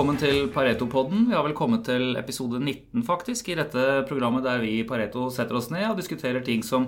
Velkommen 0.00 0.16
til 0.16 0.46
Pareto-podden. 0.48 1.26
Vi 1.28 1.34
har 1.36 1.42
vel 1.44 1.52
kommet 1.52 1.82
til 1.84 2.14
episode 2.16 2.56
19 2.56 3.02
faktisk, 3.04 3.50
i 3.52 3.56
dette 3.58 3.82
programmet 4.08 4.46
der 4.46 4.62
vi 4.62 4.78
i 4.78 4.86
Pareto 4.88 5.26
setter 5.28 5.58
oss 5.58 5.68
ned 5.68 5.90
og 5.90 5.98
diskuterer 5.98 6.40
ting 6.40 6.62
som, 6.64 6.86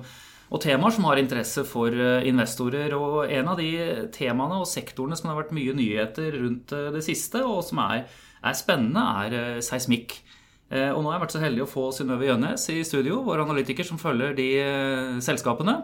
og 0.48 0.62
temaer 0.64 0.96
som 0.96 1.04
har 1.10 1.20
interesse 1.20 1.66
for 1.68 1.92
eh, 1.92 2.24
investorer. 2.30 2.96
Og 2.96 3.28
en 3.28 3.52
av 3.52 3.60
de 3.60 3.68
temaene 4.16 4.62
og 4.62 4.70
sektorene 4.70 5.20
som 5.20 5.28
det 5.28 5.34
har 5.34 5.42
vært 5.42 5.52
mye 5.58 5.76
nyheter 5.76 6.40
rundt 6.40 6.72
eh, 6.72 6.88
det 6.96 7.04
siste, 7.04 7.44
og 7.44 7.60
som 7.68 7.84
er, 7.84 8.08
er 8.40 8.56
spennende, 8.56 9.04
er 9.26 9.38
eh, 9.42 9.60
seismikk. 9.60 10.16
Og 10.72 11.04
nå 11.04 11.10
har 11.10 11.18
jeg 11.18 11.26
vært 11.26 11.36
så 11.36 11.44
heldig 11.44 11.66
å 11.66 11.68
få 11.68 11.88
Synnøve 11.92 12.30
Gjønnes 12.30 12.64
i 12.72 12.80
studio, 12.88 13.20
vår 13.28 13.44
analytiker 13.44 13.84
som 13.84 14.00
følger 14.00 14.32
de 14.40 14.48
selskapene. 15.20 15.82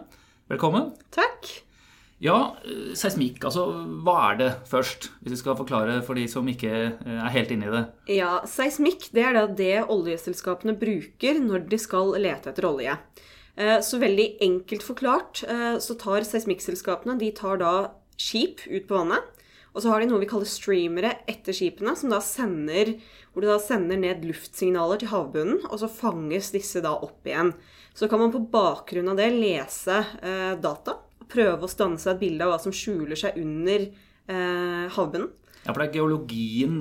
Velkommen. 0.49 0.95
Takk. 1.13 1.68
Ja, 2.19 2.55
eh, 2.65 2.91
seismikk. 2.99 3.39
Altså, 3.47 3.63
hva 4.03 4.17
er 4.29 4.39
det 4.39 4.49
først? 4.67 5.07
Hvis 5.23 5.37
vi 5.37 5.39
skal 5.39 5.57
forklare 5.59 6.01
for 6.03 6.19
de 6.19 6.25
som 6.31 6.47
ikke 6.51 6.73
eh, 6.91 7.15
er 7.15 7.31
helt 7.31 7.53
inne 7.55 7.69
i 7.69 7.73
det. 7.73 7.83
Ja, 8.19 8.33
seismikk 8.47 9.07
det 9.15 9.23
er 9.23 9.37
da 9.37 9.45
det 9.47 9.87
oljeselskapene 9.87 10.75
bruker 10.79 11.39
når 11.39 11.69
de 11.71 11.79
skal 11.79 12.13
lete 12.19 12.51
etter 12.51 12.67
olje. 12.67 12.97
Eh, 13.55 13.79
så 13.85 14.01
veldig 14.03 14.27
enkelt 14.43 14.83
forklart 14.83 15.43
så 15.79 15.95
tar 15.99 16.27
seismikkselskapene 16.27 17.17
de 17.19 17.31
tar 17.35 17.59
da 17.63 17.73
skip 18.19 18.65
ut 18.67 18.87
på 18.87 18.99
vannet. 18.99 19.35
Og 19.69 19.83
så 19.83 19.91
har 19.93 20.01
de 20.01 20.09
noe 20.09 20.19
vi 20.19 20.27
kaller 20.27 20.49
streamere 20.49 21.11
etter 21.29 21.55
skipene, 21.55 21.93
som 21.95 22.09
da 22.11 22.17
sender, 22.25 22.95
hvor 23.31 23.45
de 23.45 23.51
da 23.51 23.59
sender 23.61 23.99
ned 24.01 24.25
luftsignaler 24.25 24.99
til 24.99 25.11
havbunnen, 25.11 25.59
og 25.69 25.77
så 25.79 25.87
fanges 25.87 26.49
disse 26.51 26.81
da 26.83 26.95
opp 26.97 27.27
igjen. 27.29 27.53
Så 27.93 28.09
kan 28.09 28.19
man 28.19 28.33
på 28.33 28.41
bakgrunn 28.49 29.11
av 29.13 29.21
det 29.21 29.29
lese 29.35 30.01
data 30.59 30.97
prøve 31.31 31.65
å 31.65 31.71
stanne 31.71 32.01
seg 32.01 32.15
et 32.15 32.23
bilde 32.23 32.45
av 32.45 32.53
hva 32.53 32.61
som 32.63 32.75
skjuler 32.75 33.19
seg 33.19 33.37
under 33.41 33.85
eh, 33.89 34.87
havbunnen. 34.95 35.29
Ja, 35.65 35.73
for 35.73 35.83
det 35.83 35.89
er 35.89 35.97
geologien, 35.99 36.77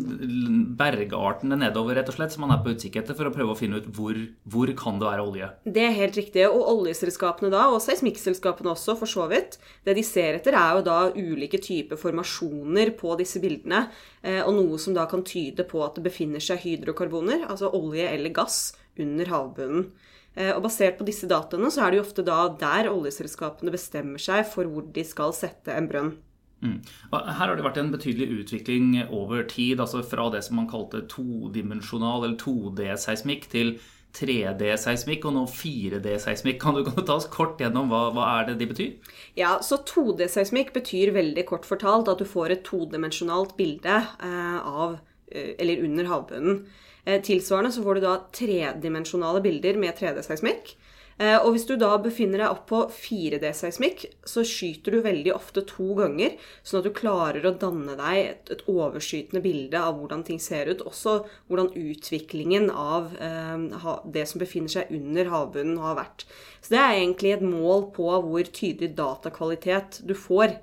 bergartene 0.79 1.57
nedover, 1.59 1.97
rett 1.99 2.09
og 2.13 2.15
slett, 2.15 2.31
som 2.33 2.45
man 2.45 2.55
er 2.55 2.61
på 2.63 2.71
utkikk 2.77 3.01
etter 3.01 3.17
for 3.19 3.27
å 3.27 3.33
prøve 3.35 3.53
å 3.53 3.59
finne 3.59 3.81
ut 3.81 3.89
hvor, 3.97 4.17
hvor 4.47 4.71
kan 4.79 5.01
det 5.01 5.09
være 5.09 5.25
olje. 5.27 5.49
Det 5.67 5.83
er 5.83 5.97
helt 5.97 6.19
riktig. 6.21 6.45
Og 6.47 6.63
oljeselskapene 6.77 7.51
da, 7.53 7.65
og 7.73 7.83
seismikkselskapene 7.83 8.71
også, 8.73 8.95
for 9.01 9.11
så 9.11 9.27
vidt, 9.33 9.59
det 9.85 9.97
de 9.99 10.05
ser 10.07 10.39
etter, 10.39 10.55
er 10.55 10.79
jo 10.79 10.87
da 10.87 10.99
ulike 11.11 11.59
typer 11.65 11.99
formasjoner 11.99 12.95
på 13.01 13.17
disse 13.19 13.43
bildene. 13.43 13.89
Eh, 14.23 14.45
og 14.45 14.55
noe 14.61 14.79
som 14.81 14.95
da 14.97 15.09
kan 15.11 15.27
tyde 15.27 15.67
på 15.67 15.83
at 15.83 15.99
det 15.99 16.07
befinner 16.07 16.45
seg 16.45 16.63
hydrokarboner, 16.63 17.49
altså 17.51 17.73
olje 17.75 18.07
eller 18.15 18.33
gass, 18.37 18.71
under 18.99 19.35
havbunnen. 19.35 19.91
Eh, 20.39 20.55
og 20.55 20.63
basert 20.69 20.99
på 21.01 21.07
disse 21.09 21.27
dataene 21.31 21.71
så 21.75 21.85
er 21.85 21.91
det 21.91 22.01
jo 22.01 22.07
ofte 22.07 22.25
da 22.27 22.45
der 22.61 22.91
oljeselskapene 22.93 23.75
bestemmer 23.75 24.23
seg 24.23 24.47
for 24.47 24.71
hvor 24.71 24.87
de 24.95 25.05
skal 25.07 25.35
sette 25.35 25.75
en 25.75 25.91
brønn. 25.91 26.15
Mm. 26.63 26.79
Her 27.13 27.37
har 27.39 27.55
det 27.55 27.63
vært 27.67 27.79
en 27.79 27.93
betydelig 27.93 28.43
utvikling 28.43 28.97
over 29.15 29.45
tid. 29.47 29.81
altså 29.81 30.03
Fra 30.07 30.29
det 30.35 30.43
som 30.47 30.59
man 30.59 30.71
kalte 30.71 31.05
todimensjonal 31.11 32.25
eller 32.25 32.39
2D-seismikk 32.41 33.47
til 33.53 33.77
3D-seismikk 34.19 35.27
og 35.29 35.37
nå 35.37 35.45
4D-seismikk. 35.53 36.59
Kan, 36.63 36.81
kan, 36.87 36.97
du 36.97 37.05
ta 37.07 37.19
oss 37.19 37.29
kort 37.31 37.61
gjennom 37.63 37.93
hva, 37.93 38.09
hva 38.15 38.31
er 38.39 38.51
det 38.51 38.59
de 38.63 38.71
betyr? 38.73 39.15
Ja, 39.39 39.59
så 39.63 39.81
2D-seismikk 39.87 40.73
betyr 40.75 41.15
veldig 41.17 41.47
kort 41.51 41.69
fortalt 41.69 42.11
at 42.11 42.23
du 42.23 42.27
får 42.29 42.57
et 42.57 42.67
todimensjonalt 42.67 43.55
bilde 43.59 44.01
eh, 44.01 44.59
av, 44.59 44.99
eh, 45.31 45.55
eller 45.59 45.87
under 45.87 46.11
havbunnen. 46.11 46.63
Eh, 47.09 47.23
tilsvarende 47.25 47.73
så 47.73 47.83
får 47.83 47.95
du 47.95 48.05
da 48.05 48.19
tredimensjonale 48.37 49.41
bilder 49.41 49.79
med 49.81 49.97
3D-seismikk. 49.97 50.75
Eh, 51.19 51.39
og 51.41 51.55
hvis 51.55 51.65
du 51.67 51.73
da 51.81 51.95
befinner 51.99 52.43
deg 52.43 52.53
opp 52.53 52.67
på 52.69 52.83
4D-seismikk, 52.93 54.05
så 54.29 54.45
skyter 54.47 54.93
du 54.93 55.01
veldig 55.07 55.33
ofte 55.33 55.65
to 55.67 55.97
ganger, 55.99 56.37
sånn 56.61 56.83
at 56.83 56.87
du 56.87 56.93
klarer 56.95 57.49
å 57.49 57.55
danne 57.59 57.97
deg 57.99 58.21
et, 58.21 58.53
et 58.53 58.67
overskytende 58.69 59.43
bilde 59.43 59.81
av 59.81 59.97
hvordan 59.97 60.27
ting 60.29 60.39
ser 60.43 60.69
ut. 60.69 60.85
Også 60.85 61.23
hvordan 61.49 61.73
utviklingen 61.73 62.69
av 62.71 63.17
eh, 63.17 63.89
det 64.05 64.29
som 64.29 64.45
befinner 64.45 64.77
seg 64.77 64.93
under 64.93 65.33
havbunnen, 65.33 65.81
har 65.81 65.97
vært. 65.97 66.29
Så 66.61 66.77
det 66.77 66.85
er 66.85 67.01
egentlig 67.01 67.39
et 67.39 67.49
mål 67.57 67.89
på 67.97 68.13
hvor 68.13 68.53
tydelig 68.53 68.93
datakvalitet 69.01 70.03
du 70.05 70.13
får 70.13 70.59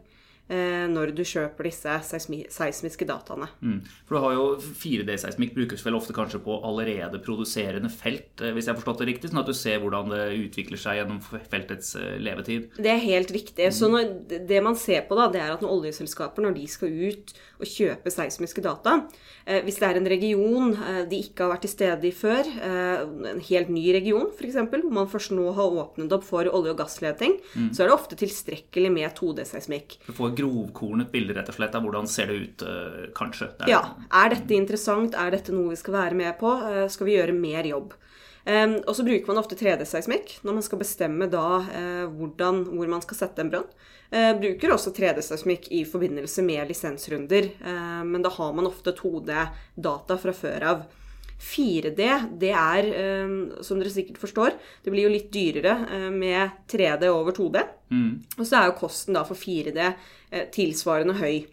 når 0.46 1.12
du 1.18 1.24
kjøper 1.26 1.66
disse 1.66 1.94
seismiske 2.54 3.08
dataene. 3.10 3.48
Mm. 3.66 3.80
For 4.06 4.16
du 4.16 4.22
har 4.22 4.36
jo 4.38 4.44
4D-seismikk 4.62 5.56
brukes 5.56 5.82
vel 5.86 5.98
ofte 5.98 6.14
kanskje 6.16 6.42
på 6.46 6.60
allerede 6.68 7.20
produserende 7.24 7.90
felt, 7.90 8.42
eh, 8.42 8.54
hvis 8.54 8.68
jeg 8.68 8.74
har 8.74 8.80
forstått 8.80 9.02
det 9.02 9.10
riktig, 9.10 9.32
sånn 9.32 9.42
at 9.42 9.50
du 9.50 9.56
ser 9.58 9.82
hvordan 9.82 10.12
det 10.14 10.24
utvikler 10.38 10.82
seg 10.82 11.00
gjennom 11.00 11.22
feltets 11.24 11.96
eh, 12.00 12.16
levetid? 12.22 12.70
Det 12.78 12.92
er 12.92 13.02
helt 13.04 13.34
riktig. 13.34 13.72
Så 13.74 13.90
når, 13.92 14.12
det 14.48 14.62
man 14.64 14.78
ser 14.80 15.08
på, 15.10 15.18
da, 15.18 15.28
det 15.34 15.42
er 15.42 15.56
at 15.56 15.66
når 15.66 15.74
oljeselskaper 15.80 16.46
når 16.46 16.58
de 16.60 16.68
skal 16.70 16.94
ut 16.94 17.36
og 17.56 17.70
kjøpe 17.72 18.12
seismiske 18.12 18.62
data, 18.62 18.98
hvis 19.64 19.78
det 19.80 19.88
er 19.88 19.98
en 20.00 20.10
region 20.10 20.74
de 21.08 21.20
ikke 21.24 21.46
har 21.46 21.54
vært 21.54 21.64
til 21.64 21.72
stede 21.72 22.08
i 22.10 22.12
før, 22.12 22.48
en 22.66 23.40
helt 23.48 23.70
ny 23.72 23.86
region 23.96 24.28
f.eks., 24.34 24.58
hvor 24.58 24.92
man 24.98 25.08
først 25.08 25.32
nå 25.38 25.46
har 25.56 25.78
åpnet 25.86 26.12
opp 26.18 26.26
for 26.28 26.50
olje- 26.50 26.74
og 26.74 26.82
gassleting, 26.82 27.38
mm. 27.54 27.70
så 27.72 27.86
er 27.86 27.92
det 27.92 27.96
ofte 27.96 28.18
tilstrekkelig 28.20 28.92
med 28.92 29.16
2D-seismikk 29.16 29.96
grovkornet 30.38 31.12
bilde 31.14 31.36
rett 31.38 31.50
og 31.52 31.58
slett 31.58 31.76
av 31.78 31.86
hvordan 31.86 32.08
ser 32.10 32.32
det 32.32 32.40
ut, 32.40 32.66
eh, 32.66 33.06
kanskje. 33.18 33.52
Det 33.60 33.68
er, 33.68 33.74
ja. 33.76 33.82
Er 34.12 34.34
dette 34.36 34.58
interessant? 34.58 35.16
Er 35.16 35.32
dette 35.36 35.56
noe 35.56 35.74
vi 35.74 35.80
skal 35.80 35.98
være 36.00 36.18
med 36.20 36.38
på? 36.40 36.52
Eh, 36.70 36.88
skal 36.92 37.10
vi 37.10 37.18
gjøre 37.18 37.38
mer 37.38 37.68
jobb? 37.70 37.96
Um, 38.46 38.76
og 38.86 38.94
så 38.94 39.02
bruker 39.02 39.26
man 39.26 39.40
ofte 39.42 39.58
3D-seismikk 39.58 40.36
når 40.46 40.54
man 40.60 40.66
skal 40.66 40.78
bestemme 40.78 41.26
da 41.34 41.46
uh, 41.66 42.04
hvordan, 42.14 42.60
hvor 42.78 42.92
man 42.92 43.02
skal 43.02 43.18
sette 43.18 43.42
en 43.42 43.50
brønn. 43.50 43.66
Uh, 44.14 44.36
bruker 44.38 44.76
også 44.76 44.94
3D-seismikk 44.94 45.72
i 45.74 45.82
forbindelse 45.90 46.46
med 46.46 46.70
lisensrunder, 46.70 47.50
uh, 47.66 48.04
men 48.06 48.22
da 48.22 48.30
har 48.36 48.54
man 48.54 48.70
ofte 48.70 48.94
2D-data 48.94 50.20
fra 50.22 50.36
før 50.38 50.68
av. 50.76 50.86
4D, 51.46 52.08
det 52.42 52.52
er, 52.52 52.90
som 53.64 53.80
dere 53.80 53.94
sikkert 53.94 54.18
forstår, 54.22 54.56
det 54.84 54.94
blir 54.94 55.06
jo 55.06 55.14
litt 55.14 55.28
dyrere 55.34 55.76
med 56.14 56.66
3D 56.72 57.08
over 57.12 57.36
2D. 57.38 57.62
Mm. 57.94 58.12
Og 58.40 58.44
så 58.44 58.60
er 58.60 58.72
jo 58.72 58.80
kosten 58.80 59.18
da 59.18 59.22
for 59.28 59.38
4D 59.38 59.92
tilsvarende 60.56 61.16
høy. 61.20 61.46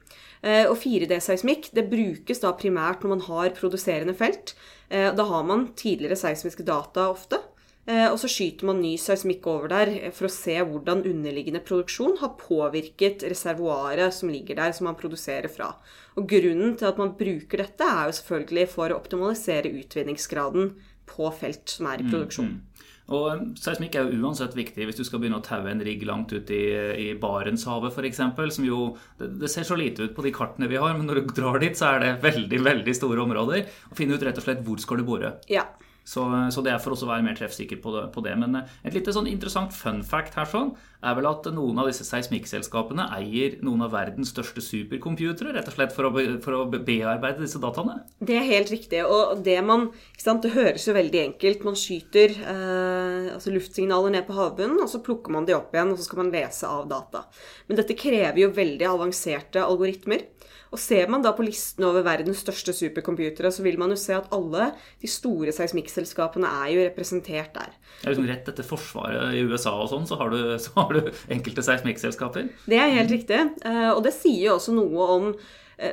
Og 0.66 0.74
4D-seismikk 0.80 1.68
det 1.76 1.86
brukes 1.92 2.40
da 2.42 2.54
primært 2.58 3.04
når 3.04 3.12
man 3.12 3.26
har 3.28 3.52
produserende 3.58 4.16
felt. 4.16 4.56
Da 4.88 5.28
har 5.28 5.44
man 5.46 5.68
tidligere 5.78 6.18
seismiske 6.18 6.64
data 6.66 7.10
ofte. 7.12 7.42
Eh, 7.82 8.06
og 8.06 8.18
så 8.22 8.28
skyter 8.30 8.68
man 8.68 8.78
ny 8.78 8.92
seismikk 9.00 9.46
over 9.50 9.70
der 9.72 9.90
for 10.14 10.28
å 10.28 10.32
se 10.32 10.54
hvordan 10.62 11.02
underliggende 11.08 11.64
produksjon 11.66 12.14
har 12.20 12.36
påvirket 12.38 13.24
reservoaret 13.26 14.14
som 14.14 14.30
ligger 14.30 14.60
der, 14.60 14.74
som 14.76 14.86
man 14.86 14.98
produserer 14.98 15.50
fra. 15.50 15.72
Og 16.20 16.28
Grunnen 16.28 16.74
til 16.76 16.88
at 16.88 16.98
man 17.00 17.14
bruker 17.18 17.62
dette, 17.64 17.86
er 17.86 18.08
jo 18.08 18.16
selvfølgelig 18.18 18.66
for 18.72 18.92
å 18.92 18.98
optimalisere 19.00 19.72
utvinningsgraden 19.72 20.74
på 21.08 21.30
felt 21.36 21.72
som 21.72 21.88
er 21.90 22.02
i 22.02 22.06
mm, 22.06 22.12
produksjon. 22.12 22.50
Mm, 22.50 22.60
mm. 22.60 22.90
Og 23.12 23.28
eh, 23.32 23.44
Seismikk 23.60 23.96
er 23.98 24.08
jo 24.08 24.22
uansett 24.22 24.54
viktig 24.56 24.86
hvis 24.88 24.98
du 24.98 25.04
skal 25.06 25.22
begynne 25.22 25.40
å 25.40 25.44
taue 25.44 25.70
en 25.72 25.82
rigg 25.84 26.04
langt 26.08 26.32
ut 26.34 26.52
i, 26.54 26.62
i 27.04 27.08
Barentshavet 27.18 27.94
f.eks. 27.94 28.22
Som 28.56 28.68
jo 28.68 28.82
det, 29.20 29.32
det, 29.42 29.50
ser 29.52 29.66
så 29.68 29.78
lite 29.78 30.06
ut 30.06 30.16
på 30.16 30.24
de 30.26 30.34
kartene 30.34 30.70
vi 30.70 30.80
har, 30.80 30.94
men 30.98 31.08
når 31.08 31.22
du 31.22 31.32
drar 31.36 31.58
dit, 31.62 31.76
så 31.78 31.94
er 31.94 32.04
det 32.04 32.12
veldig 32.24 32.60
veldig 32.64 32.96
store 32.96 33.24
områder. 33.24 33.66
Og 33.90 33.98
finne 33.98 34.16
ut 34.16 34.26
rett 34.26 34.38
og 34.38 34.46
slett 34.46 34.62
hvor 34.66 34.80
skal 34.82 35.02
du 35.02 35.08
bore. 35.08 35.36
Ja. 35.52 35.66
Så, 36.04 36.24
så, 36.50 36.62
det 36.64 36.72
er 36.72 36.80
for 36.82 36.96
oss 36.96 37.04
å 37.04 37.08
være 37.10 37.22
mer 37.22 37.36
treffsikker 37.38 37.78
på 37.82 37.92
det, 37.94 38.06
på 38.14 38.22
det. 38.26 38.34
Men 38.38 38.58
eh, 38.58 38.72
et 38.88 38.96
lite 38.96 39.14
sånn 39.14 39.28
interessant 39.30 39.74
fun 39.74 40.02
fact 40.06 40.34
her 40.38 40.48
sånn, 40.50 40.72
er 41.02 41.16
vel 41.18 41.26
at 41.30 41.46
noen 41.54 41.78
av 41.82 41.88
disse 41.90 42.06
seismikkselskapene 42.06 43.08
eier 43.16 43.56
noen 43.66 43.84
av 43.86 43.94
verdens 43.94 44.30
største 44.34 44.62
supercomputere, 44.62 45.54
rett 45.54 45.70
og 45.70 45.76
slett 45.76 45.94
for 45.94 46.06
å, 46.08 46.12
for 46.44 46.58
å 46.58 46.64
bearbeide 46.72 47.42
disse 47.42 47.60
dataene? 47.62 48.00
Det 48.22 48.36
er 48.38 48.48
helt 48.50 48.70
riktig. 48.74 49.02
Og 49.06 49.42
det 49.46 49.58
man 49.66 49.88
sant, 50.18 50.42
Det 50.42 50.54
høres 50.56 50.86
jo 50.88 50.96
veldig 50.96 51.22
enkelt. 51.22 51.66
Man 51.66 51.78
skyter 51.78 52.34
eh, 52.34 53.32
altså 53.34 53.54
luftsignaler 53.54 54.14
ned 54.14 54.26
på 54.26 54.36
havbunnen, 54.38 54.82
og 54.82 54.90
så 54.90 55.02
plukker 55.04 55.34
man 55.34 55.46
de 55.46 55.54
opp 55.58 55.74
igjen, 55.74 55.94
og 55.94 56.00
så 56.00 56.08
skal 56.08 56.24
man 56.24 56.34
lese 56.34 56.70
av 56.70 56.88
data. 56.90 57.26
Men 57.68 57.78
dette 57.78 57.98
krever 57.98 58.42
jo 58.42 58.54
veldig 58.54 58.90
avanserte 58.90 59.62
algoritmer. 59.62 60.26
Og 60.72 60.80
ser 60.80 61.10
man 61.12 61.24
da 61.24 61.34
på 61.36 61.44
listen 61.44 61.84
over 61.84 62.04
verdens 62.06 62.40
største 62.40 62.72
supercomputere, 62.72 63.50
så 63.52 63.64
vil 63.64 63.76
man 63.80 63.92
jo 63.92 63.98
se 64.00 64.14
at 64.16 64.30
alle 64.32 64.70
de 65.02 65.10
store 65.10 65.52
seismikkselskapene 65.52 66.48
er 66.62 66.70
jo 66.72 66.84
representert 66.86 67.52
der. 67.58 67.74
Ja, 68.00 68.08
liksom 68.08 68.28
rett 68.30 68.48
etter 68.48 68.66
Forsvaret 68.66 69.36
i 69.36 69.44
USA 69.44 69.74
og 69.76 69.90
sånn, 69.92 70.08
så, 70.08 70.16
så, 70.64 70.72
har 70.78 70.96
du 70.96 71.10
enkelte 71.32 71.64
seismikkselskaper? 71.66 72.48
Det 72.64 72.80
er 72.80 72.96
helt 72.96 73.12
riktig. 73.12 73.42
Eh, 73.68 73.90
og 73.92 74.00
det 74.06 74.14
sier 74.16 74.48
jo 74.48 74.56
også 74.56 74.76
noe 74.76 75.10
om 75.18 75.28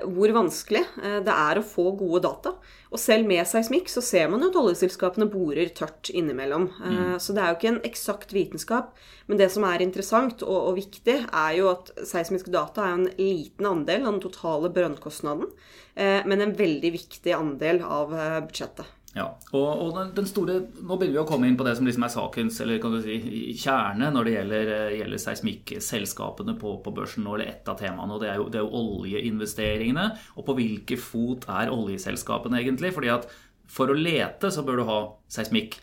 hvor 0.06 0.34
vanskelig 0.36 0.82
eh, 1.02 1.20
det 1.26 1.34
er 1.34 1.60
å 1.60 1.66
få 1.66 1.90
gode 1.98 2.22
data. 2.26 2.54
Og 2.90 3.02
selv 3.02 3.30
med 3.30 3.48
seismikk 3.48 3.90
så 3.92 4.04
ser 4.06 4.30
man 4.32 4.44
jo 4.44 4.50
at 4.52 4.60
oljeselskapene 4.60 5.30
borer 5.30 5.72
tørt 5.78 6.12
innimellom. 6.12 6.70
Eh, 6.80 6.98
mm. 6.98 7.16
Så 7.24 7.36
det 7.36 7.44
er 7.44 7.52
jo 7.52 7.60
ikke 7.60 7.72
en 7.74 7.82
eksakt 7.90 8.36
vitenskap. 8.36 8.94
Men 9.30 9.42
det 9.42 9.50
som 9.54 9.66
er 9.70 9.86
interessant 9.86 10.44
og, 10.46 10.58
og, 10.58 10.78
viktig, 10.80 11.18
er 11.28 11.58
jo 11.58 11.72
at 11.72 11.94
seismiske 12.08 12.54
data 12.54 12.86
er 12.86 12.98
en 12.98 13.10
liten 13.18 13.70
andel 13.70 14.06
av 14.06 14.16
den 14.16 14.24
totale 14.24 14.72
brønnkostnaden, 14.74 15.52
men 16.00 16.42
en 16.42 16.54
veldig 16.56 16.90
viktig 16.94 17.34
andel 17.36 17.82
av 17.84 18.14
budsjettet. 18.48 18.88
Ja, 19.16 19.26
og, 19.58 19.68
og 19.82 19.96
den 20.14 20.28
store, 20.30 20.60
Nå 20.86 20.96
begynner 21.00 21.16
vi 21.16 21.22
å 21.24 21.28
komme 21.28 21.48
inn 21.50 21.58
på 21.58 21.66
det 21.66 21.74
som 21.80 21.88
liksom 21.88 22.04
er 22.06 22.12
sakens 22.14 22.60
eller 22.62 22.78
kan 22.82 22.94
du 22.94 23.00
si, 23.02 23.18
kjerne 23.58 24.12
når 24.14 24.28
det 24.28 24.34
gjelder, 24.36 24.72
gjelder 25.00 25.24
seismikkselskapene 25.24 26.54
på, 26.62 26.76
på, 26.86 26.94
børsen. 26.94 27.26
nå, 27.26 27.34
eller 27.34 27.50
ett 27.50 27.72
av 27.72 27.80
temaene, 27.82 28.14
og 28.14 28.22
det 28.22 28.30
er, 28.30 28.38
jo, 28.38 28.48
det 28.54 28.62
er 28.62 28.68
jo 28.68 28.84
oljeinvesteringene. 28.84 30.06
Og 30.38 30.46
på 30.46 30.58
hvilke 30.62 31.00
fot 31.02 31.50
er 31.50 31.74
oljeselskapene 31.74 32.62
egentlig? 32.62 32.94
fordi 32.94 33.10
at 33.16 33.30
For 33.70 33.90
å 33.90 33.98
lete 33.98 34.54
så 34.54 34.66
bør 34.66 34.82
du 34.82 34.88
ha 34.90 35.00
seismikk. 35.30 35.82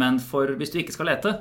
Men 0.00 0.20
for, 0.22 0.52
hvis 0.56 0.72
du 0.72 0.80
ikke 0.80 0.96
skal 0.96 1.08
lete, 1.10 1.32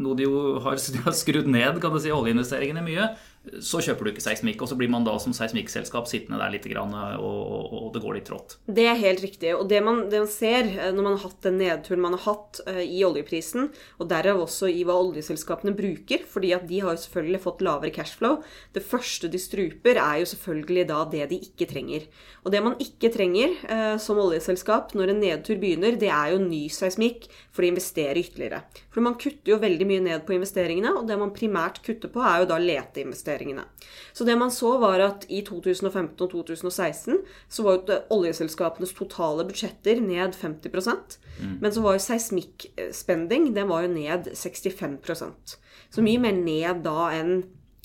noe 0.00 0.16
de 0.16 0.24
jo 0.24 0.60
har, 0.64 0.76
de 0.94 1.02
har 1.04 1.16
skrudd 1.16 1.48
ned 1.52 1.80
kan 1.80 1.92
du 1.92 2.00
si, 2.00 2.12
oljeinvesteringene 2.12 2.84
mye, 2.84 3.10
så 3.42 3.80
kjøper 3.82 4.06
du 4.06 4.10
ikke 4.12 4.22
seismikk. 4.22 4.62
Og 4.62 4.70
så 4.70 4.76
blir 4.78 4.90
man 4.92 5.06
da 5.06 5.16
som 5.22 5.34
seismikkselskap 5.34 6.06
sittende 6.10 6.38
der 6.38 6.52
litt 6.54 6.66
og, 6.72 6.94
og, 7.18 7.72
og, 7.74 7.88
det 7.94 8.02
går 8.04 8.16
litt 8.16 8.28
trått. 8.30 8.56
Det 8.66 8.86
er 8.86 9.00
helt 9.00 9.22
riktig. 9.24 9.50
Og 9.56 9.66
det 9.70 9.80
man, 9.84 10.04
det 10.12 10.22
man, 10.22 10.30
ser 10.30 10.68
eh, 10.70 10.92
når 10.94 11.02
man 11.02 11.16
har 11.16 11.24
hatt 11.26 11.48
den 11.48 11.58
nedturen 11.60 12.04
man 12.04 12.16
har 12.16 12.24
hatt 12.28 12.60
uh, 12.68 12.80
i 12.82 13.02
oljeprisen, 13.06 13.70
og 13.98 14.10
derav 14.10 14.44
også 14.44 14.70
i 14.70 14.84
hva 14.86 14.96
oljeselskapene 15.02 15.74
bruker, 15.76 16.22
fordi 16.28 16.52
at 16.56 16.68
de 16.70 16.82
har 16.84 16.94
jo 16.94 17.02
selvfølgelig 17.04 17.42
fått 17.42 17.64
lavere 17.66 17.94
cashflow 17.94 18.38
Det 18.74 18.84
første 18.86 19.30
de 19.32 19.40
struper, 19.42 19.98
er 19.98 20.22
jo 20.22 20.30
selvfølgelig 20.32 20.86
da 20.92 21.02
det 21.10 21.28
de 21.32 21.40
ikke 21.48 21.68
trenger. 21.70 22.06
Og 22.46 22.54
det 22.54 22.62
man 22.62 22.78
ikke 22.82 23.10
trenger 23.14 23.56
uh, 23.66 23.96
som 24.02 24.22
oljeselskap 24.22 24.94
når 24.98 25.12
en 25.12 25.22
nedtur 25.26 25.58
begynner, 25.58 25.98
det 25.98 26.10
er 26.12 26.34
jo 26.34 26.42
ny 26.42 26.64
seismikk 26.72 27.26
for 27.50 27.66
å 27.66 27.72
investere 27.72 28.22
ytterligere. 28.22 28.62
For 28.92 29.04
man 29.04 29.16
kutter 29.20 29.54
jo 29.54 29.58
veldig 29.62 29.86
mye 29.88 30.02
ned 30.04 30.24
på 30.26 30.34
investeringene, 30.36 30.92
og 30.98 31.06
det 31.08 31.16
man 31.20 31.32
primært 31.34 31.80
kutter 31.84 32.10
på, 32.12 32.20
er 32.20 32.42
jo 32.42 32.48
da 32.50 32.58
leteinvesteringene. 32.60 33.64
Så 34.12 34.26
det 34.28 34.36
man 34.38 34.52
så, 34.52 34.74
var 34.82 35.00
at 35.00 35.24
i 35.32 35.40
2015 35.46 36.12
og 36.26 36.34
2016 36.34 37.22
så 37.48 37.64
var 37.64 37.78
jo 37.78 37.98
oljeselskapenes 38.18 38.92
totale 38.98 39.46
budsjetter 39.48 40.02
ned 40.04 40.36
50 40.36 40.68
mm. 40.76 41.56
Men 41.62 41.72
så 41.72 41.84
var 41.84 41.96
jo 41.96 42.04
seismikkspending 42.04 43.50
den 43.56 43.72
var 43.72 43.86
jo 43.86 43.94
ned 43.94 44.28
65% 44.36 45.56
Så 45.92 46.04
mye 46.04 46.20
mer 46.20 46.36
ned 46.36 46.84
da 46.84 47.08
enn 47.16 47.42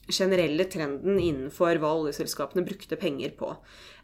generelle 0.07 0.65
trenden 0.71 1.19
innenfor 1.19 1.79
hva 1.81 1.91
oljeselskapene 1.99 2.63
brukte 2.65 2.99
penger 2.99 3.33
på. 3.39 3.51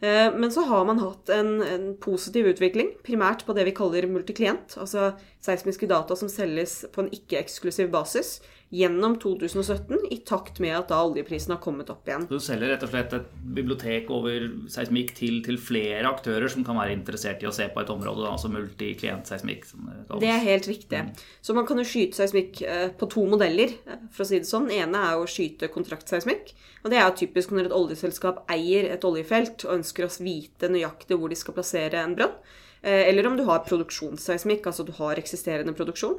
Eh, 0.04 0.30
men 0.36 0.52
så 0.52 0.66
har 0.68 0.86
man 0.90 1.00
hatt 1.00 1.32
en, 1.34 1.56
en, 1.64 1.86
positiv 2.04 2.50
utvikling, 2.54 2.94
primært 3.06 3.46
på 3.48 3.56
det 3.56 3.68
vi 3.70 3.76
kaller 3.78 4.10
multiklient, 4.12 4.76
altså 4.80 5.14
seismiske 5.44 5.88
data 5.90 6.18
som 6.20 6.32
selges 6.32 6.82
på 6.94 7.06
en 7.06 7.14
ikke-eksklusiv 7.16 7.92
basis 7.94 8.38
gjennom 8.74 9.20
2017, 9.22 10.08
i 10.10 10.18
takt 10.26 10.58
med 10.64 10.74
at 10.74 10.90
da 10.90 11.04
oljeprisen 11.06 11.54
har 11.54 11.60
kommet 11.62 11.92
opp 11.94 12.08
igjen. 12.10 12.26
Du 12.30 12.40
selger 12.42 12.74
rett 12.74 12.86
og 12.86 12.90
slett 12.90 13.12
et 13.14 13.28
bibliotek 13.54 14.10
over 14.14 14.48
seismikk 14.72 15.14
til, 15.18 15.42
til, 15.46 15.60
flere 15.62 16.08
aktører 16.10 16.50
som 16.50 16.66
kan 16.66 16.80
være 16.80 16.96
interessert 16.96 17.44
i 17.44 17.50
å 17.50 17.54
se 17.54 17.68
på 17.70 17.84
et 17.84 17.92
område, 17.94 18.26
altså 18.26 18.50
multiklientseismikk. 18.54 19.68
Det, 19.70 20.20
det 20.24 20.32
er 20.34 20.42
helt 20.48 20.70
riktig. 20.72 21.04
Mm. 21.06 21.12
Så 21.46 21.56
man 21.58 21.68
kan 21.70 21.82
jo 21.82 21.86
skyte 21.86 22.18
seismikk 22.18 22.64
eh, 22.66 22.88
på 22.98 23.10
to 23.14 23.28
modeller, 23.30 23.76
eh, 23.86 24.08
for 24.16 24.26
å 24.26 24.30
si 24.32 24.42
det 24.42 24.50
sånn. 24.50 24.66
Den 24.72 24.88
ene 24.88 25.04
er 25.12 25.22
å 25.22 25.30
skyte 25.30 25.70
kontraktseismikk. 25.74 26.56
Og 26.82 26.90
det 26.92 26.98
er 26.98 27.06
jo 27.06 27.20
typisk 27.22 27.54
når 27.54 27.70
et 27.70 27.76
oljeselskap 27.78 28.42
eier 28.52 28.90
et 28.96 29.06
oljefelt 29.06 29.68
og 29.68 29.78
ønsker 29.78 30.08
å 30.08 30.14
vite 30.24 30.72
nøyaktig 30.74 31.20
hvor 31.20 31.30
de 31.32 31.38
skal 31.38 31.56
plassere 31.60 32.02
en 32.02 32.18
brønn. 32.18 32.34
Eh, 32.82 33.06
eller 33.12 33.30
om 33.30 33.38
du 33.38 33.46
har 33.48 33.62
produksjonsseismikk, 33.68 34.66
altså 34.68 34.84
du 34.88 34.92
har 34.98 35.22
eksisterende 35.22 35.78
produksjon. 35.78 36.18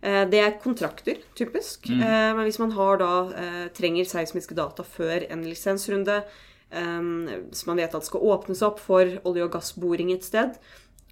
Eh, 0.00 0.24
det 0.30 0.40
er 0.42 0.58
kontrakter, 0.62 1.20
typisk. 1.38 1.88
Mm. 1.90 2.00
Eh, 2.00 2.32
men 2.36 2.44
hvis 2.46 2.60
man 2.62 2.74
har 2.76 3.00
da, 3.00 3.12
eh, 3.32 3.68
trenger 3.76 4.08
seismiske 4.08 4.54
data 4.54 4.84
før 4.84 5.26
en 5.30 5.46
lisensrunde, 5.46 6.22
som 6.66 7.68
man 7.70 7.78
vet 7.78 7.94
at 7.94 8.02
det 8.02 8.08
skal 8.08 8.24
åpnes 8.26 8.60
opp 8.66 8.80
for 8.82 9.06
olje- 9.24 9.44
og 9.44 9.52
gassboring 9.54 10.10
et 10.12 10.24
sted, 10.24 10.56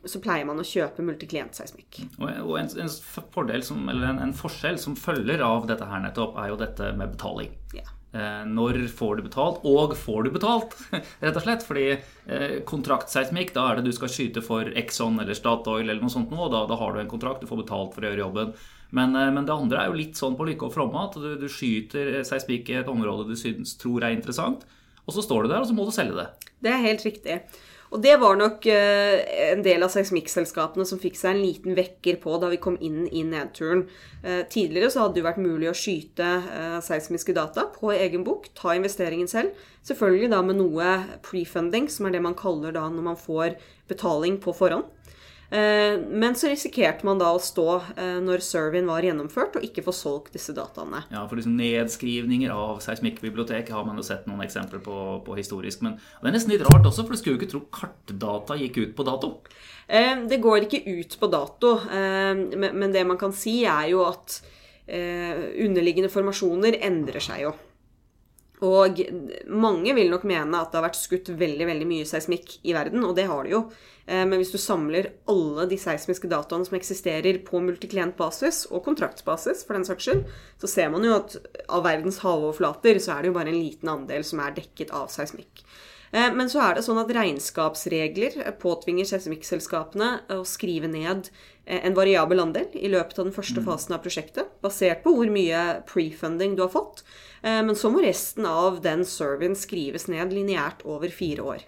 så 0.05 0.21
pleier 0.21 0.45
man 0.45 0.59
å 0.59 0.67
kjøpe 0.67 1.01
multiklientseismikk. 1.07 2.01
Og 2.19 2.59
en, 2.59 2.69
en, 2.83 2.91
fordel 3.33 3.63
som, 3.63 3.89
eller 3.89 4.11
en, 4.11 4.19
en, 4.27 4.35
forskjell 4.35 4.81
som 4.83 4.97
følger 4.99 5.41
av 5.47 5.69
dette 5.71 5.87
her 5.87 6.03
nettopp, 6.03 6.37
er 6.43 6.51
jo 6.51 6.59
dette 6.61 6.91
med 6.99 7.15
betaling. 7.15 7.55
Yeah. 7.73 7.89
Når 8.47 8.77
får 8.95 9.17
du 9.19 9.25
betalt, 9.27 9.65
og 9.67 9.97
får 9.99 10.27
du 10.27 10.31
betalt, 10.35 10.77
rett 11.25 11.35
og 11.35 11.43
slett. 11.43 11.65
Fordi 11.67 11.87
eh, 11.91 12.61
kontraktseismikk, 12.69 13.51
da 13.57 13.67
er 13.71 13.81
det 13.81 13.89
du 13.89 13.97
skal 13.97 14.13
skyte 14.13 14.45
for 14.45 14.71
Exxon 14.79 15.19
eller 15.23 15.35
Statoil 15.35 15.89
eller 15.89 16.03
noe 16.03 16.13
sånt 16.13 16.31
nå, 16.31 16.39
og 16.47 16.55
da, 16.55 16.63
da 16.71 16.79
har 16.79 16.95
du 16.95 17.03
en 17.03 17.11
kontrakt, 17.11 17.43
du 17.43 17.51
får 17.51 17.65
betalt 17.65 17.97
for 17.97 18.05
å 18.05 18.13
gjøre 18.13 18.25
jobben. 18.27 18.55
Men, 18.95 19.17
eh, 19.19 19.33
men, 19.35 19.49
det 19.49 19.57
andre 19.57 19.83
er 19.83 19.91
jo 19.91 19.99
litt 19.99 20.21
sånn 20.21 20.39
på 20.39 20.47
lykke 20.47 20.69
og 20.69 20.75
fromme 20.77 21.09
at 21.09 21.19
du, 21.19 21.35
du 21.41 21.49
skyter 21.51 22.21
seismikk 22.27 22.71
i 22.71 22.81
et 22.85 22.91
område 22.91 23.27
du 23.33 23.37
synes, 23.39 23.75
tror 23.81 24.07
er 24.07 24.15
interessant, 24.15 24.63
og 25.05 25.17
så 25.17 25.25
står 25.25 25.45
du 25.45 25.53
der, 25.53 25.65
og 25.65 25.69
så 25.69 25.77
må 25.77 25.89
du 25.89 25.95
selge 25.95 26.17
det. 26.21 26.51
Det 26.65 26.73
er 26.73 26.85
helt 26.87 27.03
riktig. 27.05 27.41
Og 27.95 28.03
det 28.03 28.17
var 28.19 28.35
nok 28.35 28.65
uh, 28.67 29.17
en 29.53 29.61
del 29.63 29.85
av 29.87 29.93
seismikkselskapene 29.95 30.87
som 30.89 30.99
fikk 30.99 31.15
seg 31.15 31.37
en 31.37 31.45
liten 31.45 31.77
vekker 31.79 32.19
på 32.25 32.41
da 32.43 32.49
vi 32.51 32.59
kom 32.63 32.75
inn 32.83 33.05
i 33.07 33.23
nedturen. 33.29 33.85
Uh, 34.25 34.43
tidligere 34.51 34.91
så 34.91 35.05
hadde 35.05 35.21
det 35.21 35.27
vært 35.29 35.39
mulig 35.39 35.71
å 35.71 35.77
skyte 35.79 36.31
uh, 36.43 36.81
seismiske 36.83 37.37
data 37.37 37.69
på 37.77 37.93
egen 37.95 38.27
bok, 38.27 38.51
ta 38.59 38.75
investeringen 38.75 39.31
selv. 39.31 39.55
Selvfølgelig 39.87 40.33
da 40.35 40.43
med 40.43 40.59
noe 40.59 40.97
prefunding, 41.23 41.87
som 41.87 42.09
er 42.09 42.17
det 42.17 42.25
man 42.27 42.35
kaller 42.39 42.75
da 42.75 42.89
når 42.91 43.09
man 43.13 43.21
får 43.21 43.55
betaling 43.91 44.41
på 44.43 44.57
forhånd. 44.59 44.91
Eh, 45.51 46.01
men 46.09 46.35
så 46.35 46.49
risikerte 46.49 47.07
man 47.07 47.21
da 47.21 47.29
å 47.35 47.41
stå 47.43 47.67
eh, 47.97 48.17
når 48.25 48.43
surveyen 48.45 48.89
var 48.89 49.05
gjennomført, 49.05 49.59
og 49.59 49.67
ikke 49.67 49.85
få 49.87 49.95
solgt 49.95 50.33
disse 50.37 50.55
dataene. 50.57 51.05
Ja, 51.13 51.25
for 51.29 51.39
liksom 51.39 51.59
nedskrivninger 51.59 52.55
av 52.55 52.81
seismikkbibliotek 52.85 53.71
har 53.75 53.85
man 53.87 54.01
jo 54.01 54.07
sett 54.07 54.27
noen 54.31 54.45
eksempler 54.47 54.83
på, 54.85 54.97
på, 55.27 55.37
historisk. 55.39 55.85
Men 55.85 55.99
det 55.99 56.31
er 56.31 56.37
nesten 56.39 56.55
litt 56.55 56.67
rart 56.67 56.89
også, 56.89 57.05
for 57.05 57.15
du 57.15 57.21
skulle 57.21 57.37
jo 57.37 57.43
ikke 57.43 57.53
tro 57.53 57.63
kartdata 57.75 58.59
gikk 58.61 58.81
ut 58.81 58.97
på 58.97 59.07
dato. 59.07 59.35
Eh, 59.87 60.25
det 60.31 60.41
går 60.43 60.67
ikke 60.67 60.85
ut 60.89 61.19
på 61.21 61.31
dato, 61.33 61.77
men 61.93 62.93
det 62.93 63.05
man 63.07 63.21
kan 63.21 63.35
si, 63.37 63.63
er 63.69 63.91
jo 63.93 64.05
at 64.09 64.41
underliggende 64.85 66.11
formasjoner 66.13 66.77
endrer 66.85 67.23
seg 67.25 67.47
jo. 67.47 67.55
Og 68.63 69.01
mange 69.51 69.95
vil 69.97 70.13
nok 70.13 70.23
mene 70.31 70.61
at 70.61 70.71
det 70.71 70.79
har 70.79 70.87
vært 70.87 71.01
skutt 71.01 71.33
veldig 71.35 71.67
veldig 71.67 71.89
mye 71.91 72.07
seismikk 72.07 72.61
i 72.63 72.75
verden, 72.77 73.03
og 73.03 73.17
det 73.19 73.27
har 73.27 73.43
det 73.43 73.51
jo. 73.51 73.65
Eh, 74.07 74.23
men 74.23 74.39
hvis 74.39 74.53
du 74.55 74.59
samler 74.63 75.11
alle 75.31 75.67
de 75.71 75.79
seismiske 75.81 76.31
dataene 76.31 76.69
som 76.69 76.77
eksisterer 76.79 77.41
på 77.47 77.63
multiklientbasis, 77.65 78.67
og 78.71 78.85
kontraktsbasis 78.87 79.65
for 79.67 79.79
den 79.79 79.89
saks 79.89 80.07
skyld, 80.07 80.23
så 80.63 80.71
ser 80.71 80.93
man 80.95 81.07
jo 81.07 81.17
at 81.17 81.35
av 81.67 81.83
verdens 81.89 82.21
havoverflater 82.23 83.03
så 83.03 83.17
er 83.17 83.25
det 83.25 83.33
jo 83.33 83.39
bare 83.41 83.51
en 83.51 83.59
liten 83.59 83.91
andel 83.91 84.27
som 84.27 84.45
er 84.45 84.55
dekket 84.57 84.95
av 84.95 85.11
seismikk. 85.13 85.65
Eh, 86.15 86.31
men 86.31 86.53
så 86.53 86.63
er 86.63 86.77
det 86.77 86.87
sånn 86.87 87.03
at 87.03 87.11
regnskapsregler 87.17 88.39
påtvinger 88.63 89.09
seismikkselskapene 89.11 90.13
å 90.37 90.45
skrive 90.47 90.91
ned 90.93 91.33
en 91.65 91.97
variabel 91.97 92.43
andel 92.43 92.75
i 92.77 92.91
løpet 92.93 93.19
av 93.19 93.29
den 93.29 93.37
første 93.37 93.63
mm. 93.63 93.69
fasen 93.69 93.97
av 93.97 94.03
prosjektet, 94.05 94.51
basert 94.65 95.05
på 95.05 95.15
hvor 95.17 95.31
mye 95.33 95.63
prefunding 95.89 96.59
du 96.59 96.65
har 96.67 96.73
fått. 96.75 97.05
Eh, 97.43 97.63
men 97.65 97.77
så 97.79 97.93
må 97.93 98.05
resten 98.05 98.49
av 98.49 98.83
den 98.85 99.07
surveyen 99.09 99.57
skrives 99.59 100.09
ned 100.13 100.35
lineært 100.35 100.85
over 100.85 101.13
fire 101.13 101.49
år. 101.55 101.67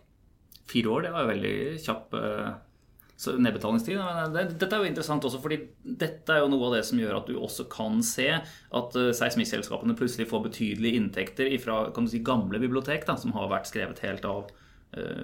Fire 0.67 0.93
år, 0.93 1.07
det 1.07 1.15
var 1.15 1.25
jo 1.25 1.33
veldig 1.35 1.57
kjapp 1.85 2.17
nedbetalingstid. 3.17 3.97
Dette 4.61 4.69
er 4.69 4.83
jo 4.83 4.88
interessant 4.91 5.25
også, 5.25 5.41
fordi 5.41 5.61
dette 5.81 6.35
er 6.35 6.43
jo 6.43 6.50
noe 6.53 6.69
av 6.69 6.76
det 6.76 6.83
som 6.88 7.00
gjør 7.00 7.17
at 7.21 7.31
du 7.31 7.38
også 7.38 7.65
kan 7.73 8.03
se 8.05 8.29
at 8.37 8.99
seismikkselskapene 9.17 9.97
plutselig 9.97 10.29
får 10.29 10.45
betydelige 10.50 11.00
inntekter 11.00 11.49
fra 11.62 11.87
si, 12.11 12.21
gamle 12.26 12.61
bibliotek 12.61 13.07
da, 13.09 13.17
som 13.21 13.33
har 13.38 13.49
vært 13.53 13.71
skrevet 13.71 14.03
helt 14.05 14.26
av 14.29 14.50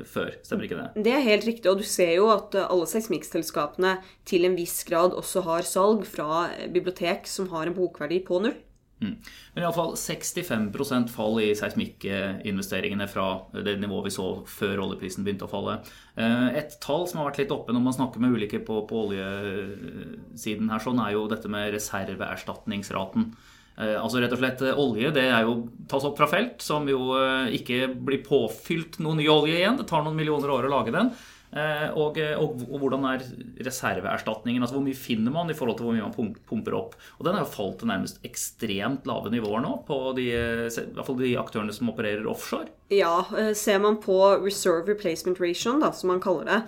før. 0.08 0.34
Stemmer 0.44 0.66
ikke 0.66 0.80
det? 0.80 1.04
Det 1.06 1.14
er 1.16 1.24
helt 1.24 1.46
riktig, 1.48 1.70
og 1.70 1.80
du 1.80 1.86
ser 1.88 2.14
jo 2.16 2.28
at 2.32 2.56
uh, 2.58 2.66
alle 2.66 2.88
seismikkselskapene 2.90 3.96
til 4.28 4.48
en 4.48 4.58
viss 4.58 4.82
grad 4.88 5.16
også 5.16 5.44
har 5.46 5.68
salg 5.68 6.04
fra 6.08 6.48
bibliotek 6.74 7.30
som 7.30 7.48
har 7.54 7.70
en 7.70 7.76
bokverdi 7.76 8.20
på 8.26 8.42
null. 8.44 8.58
Mm. 9.02 9.16
Men 9.54 9.64
iallfall 9.64 9.94
65% 9.98 11.10
fall 11.12 11.40
i 11.42 11.48
seismikkinvesteringene 11.58 13.08
fra 13.10 13.26
det 13.66 13.74
nivået 13.82 14.08
vi 14.08 14.14
så 14.14 14.26
før 14.48 14.84
oljeprisen 14.86 15.26
begynte 15.26 15.48
å 15.48 15.50
falle. 15.50 15.78
Eh, 16.14 16.48
et 16.60 16.76
tall 16.84 17.08
som 17.10 17.20
har 17.20 17.30
vært 17.30 17.42
litt 17.42 17.54
oppe 17.54 17.74
når 17.74 17.84
man 17.86 17.96
snakker 17.96 18.22
med 18.22 18.36
ulike 18.36 18.62
på, 18.66 18.82
på 18.88 19.02
oljesiden, 19.08 20.70
her, 20.70 20.84
sånn 20.84 21.02
er 21.02 21.16
jo 21.16 21.26
dette 21.32 21.50
med 21.50 21.72
reserveerstatningsraten. 21.74 23.32
Eh, 23.78 23.96
altså 23.96 24.20
rett 24.22 24.34
og 24.34 24.40
slett 24.42 24.64
eh, 24.66 24.78
Olje 24.78 25.12
det 25.16 25.28
er 25.30 25.46
jo 25.46 25.68
tas 25.88 26.04
opp 26.08 26.18
fra 26.20 26.28
felt, 26.30 26.60
som 26.64 26.88
jo 26.88 27.12
ikke 27.52 27.86
blir 27.94 28.24
påfylt 28.26 29.00
noe 29.04 29.18
ny 29.18 29.28
olje 29.32 29.60
igjen. 29.60 29.78
Det 29.80 29.88
tar 29.90 30.04
noen 30.04 30.18
millioner 30.18 30.52
år 30.52 30.68
å 30.68 30.74
lage 30.74 30.94
den. 30.94 31.12
Eh, 31.52 31.88
og, 32.00 32.16
eh, 32.16 32.32
og, 32.40 32.62
og, 32.64 32.78
hvordan 32.80 33.02
er 33.10 33.24
reserveerstatningen? 33.66 34.62
altså 34.64 34.78
Hvor 34.78 34.84
mye 34.86 34.96
finner 34.96 35.34
man 35.34 35.52
i 35.52 35.56
forhold 35.56 35.76
til 35.76 35.88
hvor 35.88 35.96
mye 35.98 36.06
man 36.06 36.36
pumper 36.48 36.76
opp? 36.78 36.94
Og 37.18 37.26
Den 37.26 37.36
har 37.36 37.44
jo 37.44 37.52
falt 37.52 37.76
til 37.82 37.90
nærmest 37.90 38.22
ekstremt 38.24 39.04
lave 39.08 39.32
nivåer 39.32 39.60
nå, 39.64 39.74
på 39.88 39.98
de, 40.16 40.30
i 40.32 40.70
hvert 40.70 41.08
fall 41.08 41.20
de 41.20 41.34
aktørene 41.42 41.76
som 41.76 41.92
opererer 41.92 42.28
offshore. 42.30 42.72
Ja, 42.92 43.18
eh, 43.36 43.52
ser 43.58 43.82
man 43.84 44.00
på 44.00 44.16
reserve 44.40 44.88
replacement 44.88 45.42
ration, 45.44 45.84
da, 45.84 45.92
som 45.92 46.14
man 46.14 46.24
kaller 46.24 46.48
det, 46.48 46.62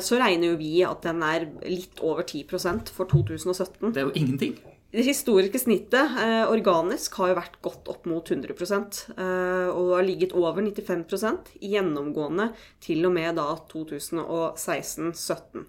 så 0.00 0.16
regner 0.16 0.54
jo 0.54 0.56
vi 0.56 0.78
at 0.80 1.02
den 1.04 1.18
er 1.20 1.42
litt 1.68 1.98
over 2.00 2.24
10% 2.24 2.88
for 2.88 3.04
2017. 3.10 3.92
Det 3.92 4.00
er 4.00 4.06
jo 4.08 4.14
ingenting. 4.16 4.54
Det 4.94 5.02
historiske 5.02 5.58
snittet 5.58 6.18
eh, 6.22 6.44
organisk 6.46 7.16
har 7.18 7.32
jo 7.32 7.36
vært 7.40 7.56
godt 7.66 7.88
opp 7.90 8.04
mot 8.06 8.28
100 8.30 8.54
eh, 8.54 9.66
og 9.72 9.88
har 9.96 10.04
ligget 10.06 10.36
over 10.38 10.62
95% 10.62 11.56
gjennomgående 11.58 12.52
til 12.84 13.02
og 13.08 13.12
med 13.16 13.34
da 13.40 13.48
2016-17. 13.72 15.64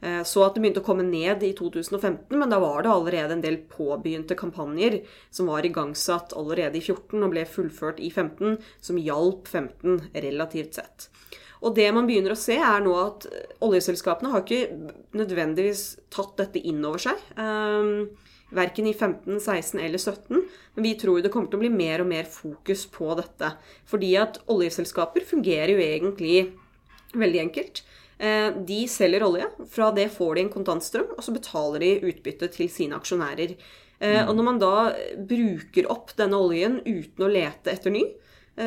Eh, 0.00 0.22
så 0.24 0.46
at 0.46 0.56
det 0.56 0.64
begynte 0.64 0.80
å 0.80 0.86
komme 0.88 1.04
ned 1.04 1.44
i 1.44 1.52
2015, 1.58 2.32
men 2.32 2.48
da 2.48 2.62
var 2.64 2.80
det 2.86 2.94
allerede 2.94 3.36
en 3.36 3.44
del 3.44 3.60
påbegynte 3.68 4.40
kampanjer 4.40 5.02
som 5.28 5.52
var 5.52 5.68
igangsatt 5.68 6.32
allerede 6.32 6.80
i 6.80 6.84
14 6.86 7.20
og 7.20 7.28
ble 7.36 7.44
fullført 7.44 8.00
i 8.00 8.08
15, 8.08 8.56
som 8.80 8.96
hjalp 9.04 9.52
15 9.52 10.00
relativt 10.16 10.80
sett. 10.80 11.10
Og 11.60 11.76
det 11.76 11.92
man 11.92 12.08
begynner 12.08 12.32
å 12.32 12.40
se, 12.40 12.56
er 12.56 12.80
nå 12.80 12.96
at 13.04 13.28
oljeselskapene 13.60 14.32
har 14.32 14.40
ikke 14.48 14.96
nødvendigvis 15.12 15.90
tatt 16.08 16.38
dette 16.40 16.64
inn 16.72 16.80
over 16.88 17.04
seg. 17.04 17.20
Um, 17.36 18.08
Verken 18.52 18.88
i 18.90 18.94
15, 18.94 19.40
16 19.40 19.80
eller 19.80 19.98
17. 19.98 20.42
Men 20.74 20.86
vi 20.86 20.94
tror 21.00 21.22
det 21.22 21.32
kommer 21.32 21.50
til 21.50 21.60
å 21.60 21.64
bli 21.64 21.72
mer 21.72 22.04
og 22.04 22.10
mer 22.10 22.28
fokus 22.28 22.84
på 22.92 23.12
dette. 23.18 23.54
Fordi 23.88 24.12
at 24.20 24.40
oljeselskaper 24.52 25.24
fungerer 25.28 25.74
jo 25.74 25.84
egentlig 25.84 26.44
veldig 27.16 27.42
enkelt. 27.46 27.82
Eh, 28.22 28.50
de 28.68 28.80
selger 28.88 29.24
olje. 29.26 29.48
Fra 29.72 29.90
det 29.96 30.08
får 30.14 30.36
de 30.36 30.44
en 30.46 30.52
kontantstrøm, 30.52 31.14
og 31.16 31.24
så 31.24 31.34
betaler 31.34 31.82
de 31.82 32.12
utbytte 32.12 32.50
til 32.54 32.70
sine 32.72 32.98
aksjonærer. 32.98 33.56
Eh, 34.02 34.22
og 34.26 34.34
når 34.36 34.46
man 34.46 34.60
da 34.62 34.74
bruker 35.30 35.88
opp 35.92 36.14
denne 36.18 36.38
oljen 36.38 36.80
uten 36.86 37.24
å 37.26 37.30
lete 37.30 37.72
etter 37.74 37.94
ny, 37.94 38.04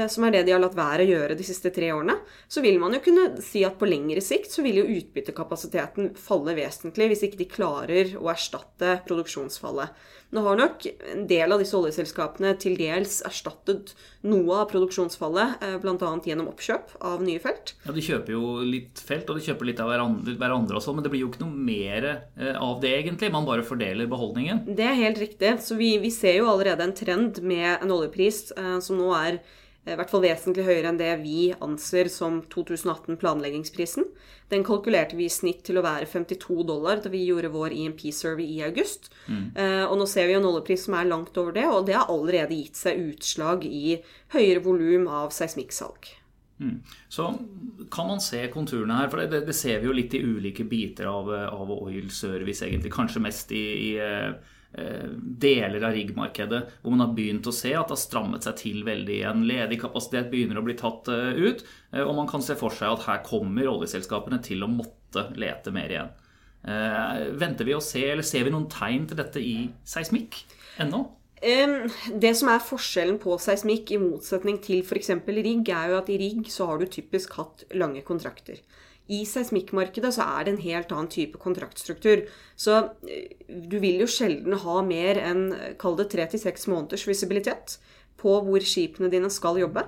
som 0.10 0.26
er 0.26 0.34
det 0.34 0.40
de 0.48 0.54
har 0.56 0.62
latt 0.64 0.74
være 0.78 1.04
å 1.06 1.10
gjøre 1.12 1.36
de 1.38 1.46
siste 1.46 1.70
tre 1.74 1.92
årene, 1.94 2.16
så 2.50 2.64
vil 2.66 2.80
man 2.82 2.96
jo 2.96 3.04
kunne 3.06 3.28
si 3.46 3.62
at 3.68 3.78
på 3.78 3.86
lengre 3.86 4.24
sikt 4.24 4.50
så 4.50 4.64
vil 4.66 4.80
jo 4.82 4.88
utbyttekapasiteten 4.96 6.16
falle 6.18 6.56
vesentlig 6.58 7.12
hvis 7.12 7.26
ikke 7.28 7.42
de 7.44 7.50
klarer 7.52 8.16
å 8.18 8.32
erstatte 8.34 9.00
produksjonsfallet. 9.06 9.94
Nå 10.34 10.42
har 10.44 10.58
nok 10.58 10.84
en 11.14 11.26
del 11.30 11.54
av 11.54 11.62
disse 11.62 11.76
oljeselskapene 11.78 12.56
til 12.60 12.74
dels 12.80 13.20
erstattet 13.28 13.94
noe 14.28 14.58
av 14.64 14.70
produksjonsfallet, 14.72 15.62
eh, 15.64 15.76
bl.a. 15.84 16.12
gjennom 16.26 16.50
oppkjøp 16.52 16.96
av 17.06 17.24
nye 17.24 17.40
felt. 17.44 17.76
Ja, 17.86 17.94
De 17.96 18.04
kjøper 18.04 18.36
jo 18.36 18.56
litt 18.66 19.00
felt, 19.00 19.30
og 19.30 19.40
de 19.40 19.46
kjøper 19.46 19.70
litt 19.70 19.84
av 19.84 19.92
hverandre, 19.94 20.36
hverandre 20.42 20.80
også, 20.82 20.96
men 20.98 21.06
det 21.06 21.14
blir 21.14 21.24
jo 21.24 21.32
ikke 21.32 21.46
noe 21.46 21.68
mer 21.70 22.10
eh, 22.12 22.56
av 22.58 22.82
det, 22.84 22.96
egentlig. 23.04 23.32
Man 23.36 23.48
bare 23.48 23.68
fordeler 23.68 24.10
beholdningen. 24.12 24.66
Det 24.76 24.90
er 24.90 24.98
helt 25.06 25.22
riktig. 25.22 25.56
Så 25.64 25.78
vi, 25.80 25.94
vi 26.04 26.12
ser 26.12 26.42
jo 26.42 26.50
allerede 26.52 26.84
en 26.84 26.98
trend 26.98 27.40
med 27.46 27.78
en 27.78 27.96
oljepris 27.96 28.50
eh, 28.58 28.80
som 28.84 29.00
nå 29.00 29.14
er 29.16 29.40
Eh, 29.40 29.56
i 29.86 29.98
hvert 30.00 30.10
fall 30.10 30.24
vesentlig 30.24 30.66
høyere 30.66 30.90
enn 30.90 30.98
det 30.98 31.12
vi 31.22 31.52
anser 31.62 32.10
som 32.10 32.40
2018-planleggingsprisen. 32.50 34.08
Den 34.50 34.66
kalkulerte 34.66 35.18
vi 35.18 35.28
i 35.30 35.34
snitt 35.34 35.64
til 35.68 35.78
å 35.78 35.86
være 35.86 36.08
52 36.10 36.66
dollar 36.66 37.02
da 37.04 37.12
vi 37.14 37.24
gjorde 37.28 37.54
vår 37.54 37.76
EMP-survey 37.76 38.48
i 38.58 38.60
august. 38.66 39.12
Mm. 39.30 39.48
Uh, 39.58 39.86
og 39.86 39.98
nå 40.02 40.10
ser 40.10 40.30
vi 40.30 40.38
en 40.38 40.50
oljepris 40.50 40.88
som 40.88 40.98
er 40.98 41.10
langt 41.10 41.38
over 41.42 41.54
det, 41.56 41.66
og 41.70 41.86
det 41.90 41.98
har 41.98 42.10
allerede 42.14 42.58
gitt 42.58 42.82
seg 42.82 43.02
utslag 43.12 43.66
i 43.70 44.00
høyere 44.34 44.64
volum 44.66 45.10
av 45.10 45.34
seismikksalg. 45.36 46.14
Mm. 46.62 46.80
Så 47.12 47.28
kan 47.92 48.08
man 48.08 48.22
se 48.24 48.40
konturene 48.54 49.02
her, 49.02 49.10
for 49.12 49.22
det, 49.22 49.44
det, 49.46 49.58
ser 49.58 49.82
vi 49.82 49.90
jo 49.90 49.96
litt 49.98 50.14
i 50.16 50.24
ulike 50.24 50.64
biter 50.70 51.10
av, 51.12 51.30
av 51.30 51.74
oil 51.76 52.08
service, 52.14 52.64
egentlig. 52.66 52.94
Kanskje 52.96 53.26
mest 53.26 53.52
i, 53.54 53.66
i 53.92 53.96
Eh, 54.06 54.34
deler 54.76 55.84
av 55.88 55.94
riggmarkedet 55.96 56.62
hvor 56.82 56.94
man 56.94 57.06
har 57.06 57.14
begynt 57.16 57.48
å 57.48 57.54
se 57.56 57.72
at 57.76 57.88
det 57.88 57.96
har 57.96 58.02
strammet 58.02 58.48
seg 58.48 58.58
til 58.60 58.84
veldig 58.88 59.18
igjen. 59.20 59.46
Ledig 59.48 59.80
kapasitet 59.84 60.30
begynner 60.32 60.60
å 60.60 60.66
bli 60.66 60.76
tatt 60.80 61.10
eh, 61.14 61.40
ut, 61.40 61.64
eh, 61.94 62.04
og 62.04 62.16
man 62.18 62.30
kan 62.30 62.44
se 62.44 62.58
for 62.60 62.76
seg 62.76 62.98
at 62.98 63.08
her 63.08 63.24
kommer 63.28 63.72
oljeselskapene 63.72 64.42
til 64.44 64.66
å 64.66 64.72
måtte 64.72 65.30
lete 65.40 65.74
mer 65.76 65.92
igjen. 65.94 66.14
Venter 67.38 67.68
vi 67.68 67.76
å 67.78 67.84
se, 67.84 68.02
eller 68.10 68.26
ser 68.26 68.48
vi 68.48 68.50
noen 68.50 68.66
tegn 68.74 69.04
til 69.06 69.20
dette 69.20 69.38
i 69.38 69.68
seismikk 69.86 70.40
ennå? 70.82 71.04
Det 71.38 72.32
som 72.40 72.50
er 72.50 72.64
forskjellen 72.66 73.20
på 73.22 73.36
seismikk 73.38 73.92
i 73.94 74.00
motsetning 74.02 74.58
til 74.66 74.82
f.eks. 74.82 75.12
rigg, 75.28 75.70
er 75.70 75.92
jo 75.92 76.00
at 76.00 76.10
i 76.10 76.18
rigg 76.18 76.50
så 76.50 76.66
har 76.72 76.82
du 76.82 76.88
typisk 76.90 77.38
hatt 77.38 77.68
lange 77.78 78.02
kontrakter. 78.08 78.64
I 79.12 79.22
seismikkmarkedet 79.30 80.14
så 80.16 80.26
er 80.26 80.46
det 80.46 80.54
en 80.56 80.64
helt 80.64 80.94
annen 80.96 81.12
type 81.14 81.40
kontraktstruktur. 81.42 82.24
Så 82.58 82.78
eh, 83.10 83.36
du 83.48 83.78
vil 83.84 84.02
jo 84.02 84.10
sjelden 84.10 84.58
ha 84.64 84.80
mer 84.86 85.20
enn 85.22 85.46
kall 85.82 85.98
det 86.00 86.10
tre 86.14 86.26
til 86.32 86.42
seks 86.42 86.66
måneders 86.72 87.06
visibilitet 87.10 87.78
på 88.22 88.40
hvor 88.48 88.66
skipene 88.66 89.12
dine 89.14 89.30
skal 89.34 89.60
jobbe. 89.62 89.86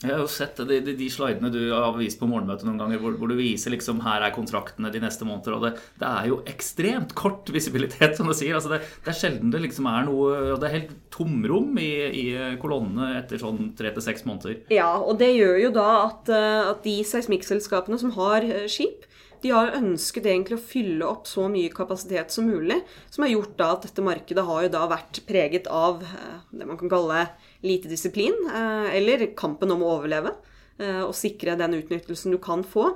Jeg 0.00 0.14
har 0.14 0.22
jo 0.22 0.28
sett 0.32 0.56
de, 0.64 0.78
de, 0.80 0.94
de 0.96 1.06
slidene 1.12 1.50
du 1.52 1.58
har 1.74 1.92
vist 1.98 2.16
på 2.16 2.28
morgenmøtet 2.28 2.64
noen 2.64 2.78
ganger, 2.80 3.00
hvor, 3.02 3.18
hvor, 3.20 3.28
du 3.28 3.36
viser 3.36 3.74
liksom 3.74 3.98
her 4.00 4.24
er 4.24 4.32
kontraktene 4.32 4.88
de 4.92 5.02
neste 5.02 5.26
måneder. 5.28 5.56
Og 5.58 5.66
det, 5.66 5.72
det 6.00 6.08
er 6.08 6.30
jo 6.30 6.38
ekstremt 6.48 7.12
kort 7.18 7.50
visibilitet, 7.52 8.16
som 8.16 8.30
du 8.30 8.32
sier. 8.36 8.56
Altså 8.56 8.72
det, 8.72 8.80
det, 9.04 9.12
er 9.12 9.18
sjelden 9.18 9.52
det 9.52 9.60
liksom 9.66 9.90
er 9.90 10.08
noe 10.08 10.30
og 10.54 10.62
Det 10.62 10.70
er 10.70 10.76
helt 10.78 10.96
tomrom 11.12 11.76
i, 11.82 11.90
i 12.16 12.26
kolonnene 12.62 13.12
etter 13.18 13.42
sånn 13.42 13.74
tre 13.76 13.92
til 13.92 14.06
seks 14.06 14.24
måneder. 14.24 14.62
Ja, 14.72 14.94
og 14.96 15.20
det 15.20 15.34
gjør 15.34 15.60
jo 15.66 15.74
da 15.76 15.90
at, 16.06 16.32
eh, 16.32 16.72
at 16.72 16.80
de 16.86 16.96
seismikkselskapene 17.04 18.00
som 18.00 18.16
har 18.16 18.46
eh, 18.46 18.64
skip, 18.72 19.04
de 19.40 19.52
har 19.52 19.72
ønsket 19.76 20.26
egentlig 20.28 20.58
å 20.58 20.64
fylle 20.64 21.06
opp 21.06 21.28
så 21.28 21.46
mye 21.52 21.72
kapasitet 21.72 22.32
som 22.32 22.48
mulig, 22.48 22.80
som 23.12 23.24
har 23.24 23.32
gjort 23.34 23.54
da 23.60 23.70
at 23.76 23.86
dette 23.88 24.04
markedet 24.04 24.44
har 24.48 24.66
jo 24.66 24.72
da 24.72 24.88
vært 24.90 25.22
preget 25.28 25.68
av 25.68 26.04
eh, 26.04 26.36
det 26.56 26.68
man 26.68 26.80
kan 26.80 26.92
kalle 26.92 27.24
lite 27.60 27.88
disiplin, 27.88 28.36
eh, 28.54 28.96
eller 28.96 29.26
kampen 29.36 29.72
om 29.72 29.82
å 29.84 29.92
overleve 29.98 30.32
eh, 30.80 31.02
og 31.02 31.14
sikre 31.16 31.58
den 31.60 31.76
utnyttelsen 31.76 32.32
du 32.32 32.38
kan 32.42 32.64
få, 32.64 32.86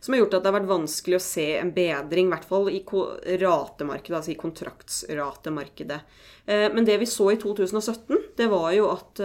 som 0.00 0.14
har 0.14 0.22
gjort 0.22 0.36
at 0.38 0.44
det 0.44 0.50
har 0.50 0.58
vært 0.60 0.70
vanskelig 0.70 1.18
å 1.18 1.24
se 1.24 1.46
en 1.58 1.72
bedring, 1.74 2.30
i 2.30 2.34
hvert 2.34 2.48
fall 2.48 2.70
i 2.70 2.82
ratemarkedet, 3.42 4.16
altså 4.18 4.34
i 4.34 4.40
kontraktsratemarkedet. 4.40 6.00
Eh, 6.46 6.68
men 6.74 6.88
det 6.88 6.98
vi 7.02 7.10
så 7.10 7.32
i 7.32 7.38
2017, 7.42 8.18
det 8.38 8.50
var 8.52 8.72
jo 8.76 8.90
at 8.94 9.22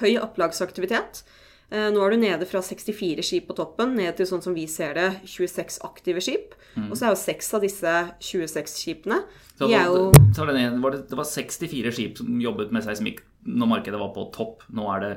høy 0.00 0.12
opplagsaktivitet 0.22 1.24
nå 1.72 2.02
er 2.04 2.12
du 2.12 2.20
nede 2.20 2.46
fra 2.48 2.60
64 2.60 3.24
skip 3.24 3.46
på 3.48 3.56
toppen 3.56 3.94
ned 3.96 4.18
til 4.18 4.28
sånn 4.28 4.42
som 4.44 4.52
vi 4.52 4.66
ser 4.68 4.92
det, 4.98 5.06
26 5.24 5.78
aktive 5.88 6.20
skip. 6.20 6.52
Mm. 6.76 6.90
Og 6.90 6.98
så 6.98 7.06
er 7.06 7.14
jo 7.14 7.20
seks 7.20 7.48
av 7.56 7.64
disse 7.64 7.94
26 8.20 8.76
skipene 8.76 9.22
de 9.60 9.76
er 9.76 9.86
jo... 9.90 10.10
det, 10.12 11.16
var 11.18 11.28
64 11.28 11.92
skip 11.94 12.20
som 12.20 12.40
jobbet 12.42 12.72
med 12.74 12.84
seismikk 12.86 13.22
når 13.46 13.70
markedet 13.76 14.00
var 14.00 14.12
på 14.14 14.28
topp. 14.34 14.66
Nå 14.74 14.86
er 14.94 15.02
det 15.04 15.12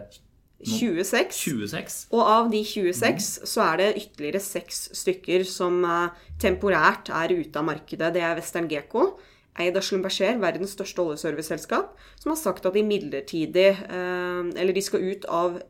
nå, 0.65 0.71
26. 0.71 1.35
26. 1.35 1.99
Og 2.15 2.23
av 2.23 2.49
de 2.53 2.61
26 2.65 3.05
mm. 3.05 3.47
så 3.51 3.63
er 3.67 3.81
det 3.81 3.91
ytterligere 4.01 4.41
seks 4.43 4.81
stykker 4.97 5.45
som 5.49 5.81
uh, 5.85 6.09
temporært 6.41 7.11
er 7.13 7.35
ute 7.35 7.61
av 7.61 7.69
markedet. 7.69 8.11
Det 8.15 8.23
er 8.25 8.37
Western 8.39 8.69
Gecko, 8.71 9.13
eid 9.61 9.77
av 9.77 9.85
Schlumberger, 9.85 10.39
verdens 10.41 10.75
største 10.75 11.03
oljeserviceselskap, 11.03 11.93
som 12.19 12.33
har 12.33 12.41
sagt 12.41 12.67
at 12.67 12.75
de 12.75 12.83
midlertidig 12.85 13.71
uh, 13.87 14.51
Eller 14.55 14.75
de 14.75 14.83
skal 14.83 15.05
ut 15.05 15.29
av 15.31 15.61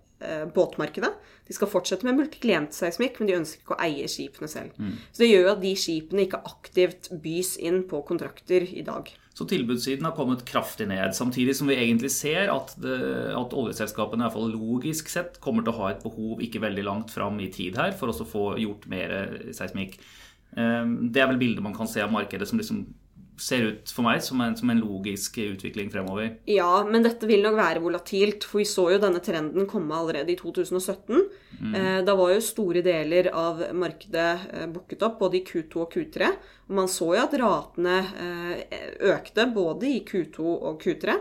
båtmarkedet. 0.56 1.12
De 1.46 1.54
skal 1.54 1.70
fortsette 1.70 2.08
med 2.08 2.18
multiklientseismikk, 2.18 3.20
men 3.20 3.30
de 3.30 3.38
ønsker 3.38 3.62
ikke 3.62 3.76
å 3.76 3.84
eie 3.86 4.08
skipene 4.10 4.50
selv. 4.50 4.74
Mm. 4.82 4.96
Så 5.12 5.22
det 5.22 5.30
gjør 5.30 5.46
jo 5.46 5.52
at 5.52 5.62
de 5.62 5.74
skipene 5.78 6.26
ikke 6.26 6.42
aktivt 6.50 7.12
bys 7.22 7.54
inn 7.62 7.84
på 7.90 8.02
kontrakter 8.08 8.66
i 8.66 8.82
dag. 8.86 9.12
Så 9.36 9.46
tilbudssiden 9.52 10.08
har 10.08 10.16
kommet 10.16 10.46
kraftig 10.48 10.88
ned. 10.88 11.12
Samtidig 11.18 11.58
som 11.60 11.70
vi 11.70 11.76
egentlig 11.76 12.10
ser 12.16 12.50
at, 12.54 12.72
det, 12.82 12.98
at 13.36 13.54
oljeselskapene 13.54 14.24
i 14.24 14.26
hvert 14.26 14.38
fall 14.38 14.54
logisk 14.54 15.12
sett 15.12 15.42
kommer 15.44 15.66
til 15.66 15.76
å 15.76 15.80
ha 15.82 15.90
et 15.92 16.06
behov 16.06 16.42
ikke 16.44 16.64
veldig 16.64 16.86
langt 16.88 17.12
fram 17.14 17.42
i 17.44 17.50
tid 17.54 17.76
her 17.78 17.94
for 18.00 18.10
å 18.14 18.30
få 18.30 18.54
gjort 18.64 18.88
mer 18.90 19.18
seismikk. 19.54 20.00
Ehm, 20.56 20.96
det 21.12 21.22
er 21.22 21.28
vel 21.34 21.42
bildet 21.42 21.66
man 21.66 21.76
kan 21.76 21.90
se 21.92 22.00
av 22.04 22.14
markedet 22.16 22.48
som 22.48 22.62
liksom 22.62 22.86
ser 23.38 23.66
ut 23.68 23.92
for 23.92 24.06
meg 24.06 24.22
som 24.24 24.40
en, 24.44 24.56
som 24.58 24.70
en, 24.72 24.80
logisk 24.80 25.38
utvikling 25.44 25.90
fremover. 25.92 26.38
Ja, 26.50 26.86
men 26.88 27.04
dette 27.04 27.28
vil 27.28 27.44
nok 27.44 27.58
være 27.58 27.82
volatilt. 27.84 28.46
For 28.48 28.62
vi 28.62 28.68
så 28.70 28.88
jo 28.94 29.00
denne 29.02 29.22
trenden 29.24 29.68
komme 29.70 29.98
allerede 29.98 30.32
i 30.34 30.38
2017. 30.40 31.24
Mm. 31.60 31.76
Eh, 31.76 32.00
da 32.08 32.16
var 32.16 32.34
jo 32.34 32.44
store 32.44 32.84
deler 32.86 33.32
av 33.36 33.64
markedet 33.76 34.30
eh, 34.54 34.68
booket 34.72 35.04
opp, 35.08 35.20
både 35.24 35.42
i 35.42 35.44
Q2 35.48 35.84
og 35.84 35.96
Q3. 35.96 36.32
Og 36.66 36.78
man 36.80 36.90
så 36.92 37.12
jo 37.14 37.24
at 37.24 37.36
ratene 37.42 37.98
eh, 38.24 38.80
økte 39.12 39.48
både 39.56 39.92
i 39.92 40.00
Q2 40.08 40.46
og 40.56 40.80
Q3. 40.84 41.20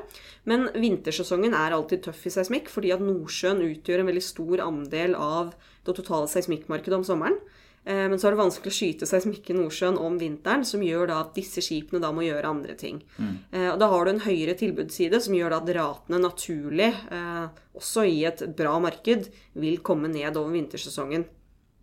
Men 0.50 0.68
vintersesongen 0.74 1.56
er 1.56 1.76
alltid 1.76 2.06
tøff 2.06 2.24
i 2.28 2.34
seismikk, 2.34 2.70
fordi 2.72 2.94
at 2.94 3.04
Nordsjøen 3.04 3.64
utgjør 3.66 4.04
en 4.04 4.12
veldig 4.12 4.24
stor 4.24 4.64
andel 4.68 5.18
av 5.18 5.54
det 5.84 5.98
totale 5.98 6.30
seismikkmarkedet 6.30 7.02
om 7.02 7.06
sommeren. 7.06 7.42
Eh, 7.84 8.06
men 8.08 8.18
så 8.18 8.28
er 8.28 8.34
det 8.34 8.40
vanskelig 8.40 8.72
å 8.72 8.76
skyte 8.78 9.08
seismikk 9.08 9.50
i 9.52 9.56
Nordsjøen 9.58 9.98
om 10.00 10.16
vinteren, 10.20 10.64
som 10.64 10.82
gjør 10.84 11.10
da 11.10 11.20
at 11.20 11.34
disse 11.36 11.60
skipene 11.64 12.00
da 12.00 12.10
må 12.16 12.24
gjøre 12.24 12.48
andre 12.48 12.76
ting. 12.80 13.02
Mm. 13.18 13.34
Eh, 13.52 13.70
og 13.74 13.80
da 13.82 13.90
har 13.92 14.04
du 14.04 14.14
en 14.14 14.22
høyere 14.24 14.56
tilbudsside 14.60 15.20
som 15.20 15.36
gjør 15.36 15.52
da 15.52 15.60
at 15.60 15.72
ratene 15.76 16.20
naturlig, 16.22 16.92
eh, 17.12 17.64
også 17.76 18.06
i 18.08 18.22
et 18.30 18.46
bra 18.56 18.78
marked, 18.80 19.28
vil 19.60 19.82
komme 19.84 20.08
ned 20.08 20.38
over 20.40 20.54
vintersesongen. 20.56 21.26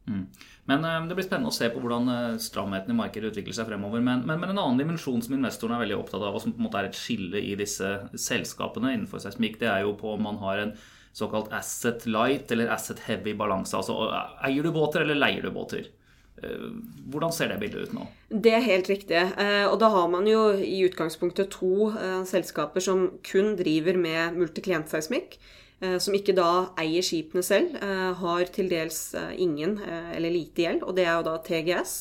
Mm. 0.09 0.25
Men 0.65 0.85
Det 1.09 1.15
blir 1.17 1.25
spennende 1.25 1.51
å 1.51 1.53
se 1.53 1.67
på 1.69 1.81
hvordan 1.81 2.37
stramheten 2.39 2.93
i 2.93 2.97
markedet 2.97 3.31
utvikler 3.31 3.53
seg 3.53 3.67
fremover. 3.67 4.01
Men, 4.01 4.21
men, 4.25 4.39
men, 4.39 4.53
en 4.53 4.61
annen 4.61 4.79
dimensjon 4.79 5.21
som 5.21 5.35
investorene 5.35 5.77
er 5.77 5.83
veldig 5.83 5.97
opptatt 5.97 6.23
av, 6.23 6.33
og 6.33 6.41
som 6.41 6.53
på 6.53 6.61
en 6.61 6.67
måte 6.67 6.79
er 6.79 6.87
et 6.87 6.97
skille 6.97 7.41
i 7.41 7.53
disse 7.59 7.89
selskapene 8.13 8.93
innenfor 8.95 9.21
seismikk, 9.21 9.59
det 9.61 9.69
er 9.69 9.83
jo 9.83 9.93
på 9.99 10.13
om 10.15 10.23
man 10.29 10.39
har 10.41 10.63
en 10.63 10.73
såkalt 11.13 11.51
asset 11.53 12.05
light 12.07 12.51
eller 12.51 12.71
asset 12.71 12.99
heavy 13.07 13.33
balanse. 13.37 13.75
Altså 13.77 13.97
eier 14.45 14.63
du 14.63 14.71
båter 14.75 15.03
eller 15.05 15.19
leier 15.19 15.43
du 15.43 15.51
båter? 15.55 15.89
Hvordan 17.11 17.33
ser 17.35 17.51
det 17.51 17.59
bildet 17.61 17.89
ut 17.89 17.91
nå? 17.93 18.05
Det 18.31 18.53
er 18.55 18.63
helt 18.65 18.87
riktig. 18.89 19.19
Og 19.69 19.75
da 19.81 19.89
har 19.93 20.07
man 20.09 20.25
jo 20.29 20.47
i 20.57 20.79
utgangspunktet 20.87 21.51
to 21.53 21.91
selskaper 22.25 22.81
som 22.81 23.03
kun 23.27 23.53
driver 23.59 23.99
med 23.99 24.39
multiklientseismikk. 24.39 25.35
Som 26.01 26.13
ikke 26.17 26.33
da 26.37 26.71
eier 26.81 27.01
skipene 27.05 27.41
selv, 27.45 27.77
har 28.21 28.49
til 28.53 28.71
dels 28.71 29.15
ingen 29.33 29.79
eller 29.83 30.33
lite 30.33 30.65
gjeld. 30.65 30.83
Og 30.85 30.97
det 30.97 31.05
er 31.05 31.15
jo 31.19 31.27
da 31.29 31.37
TGS 31.45 31.93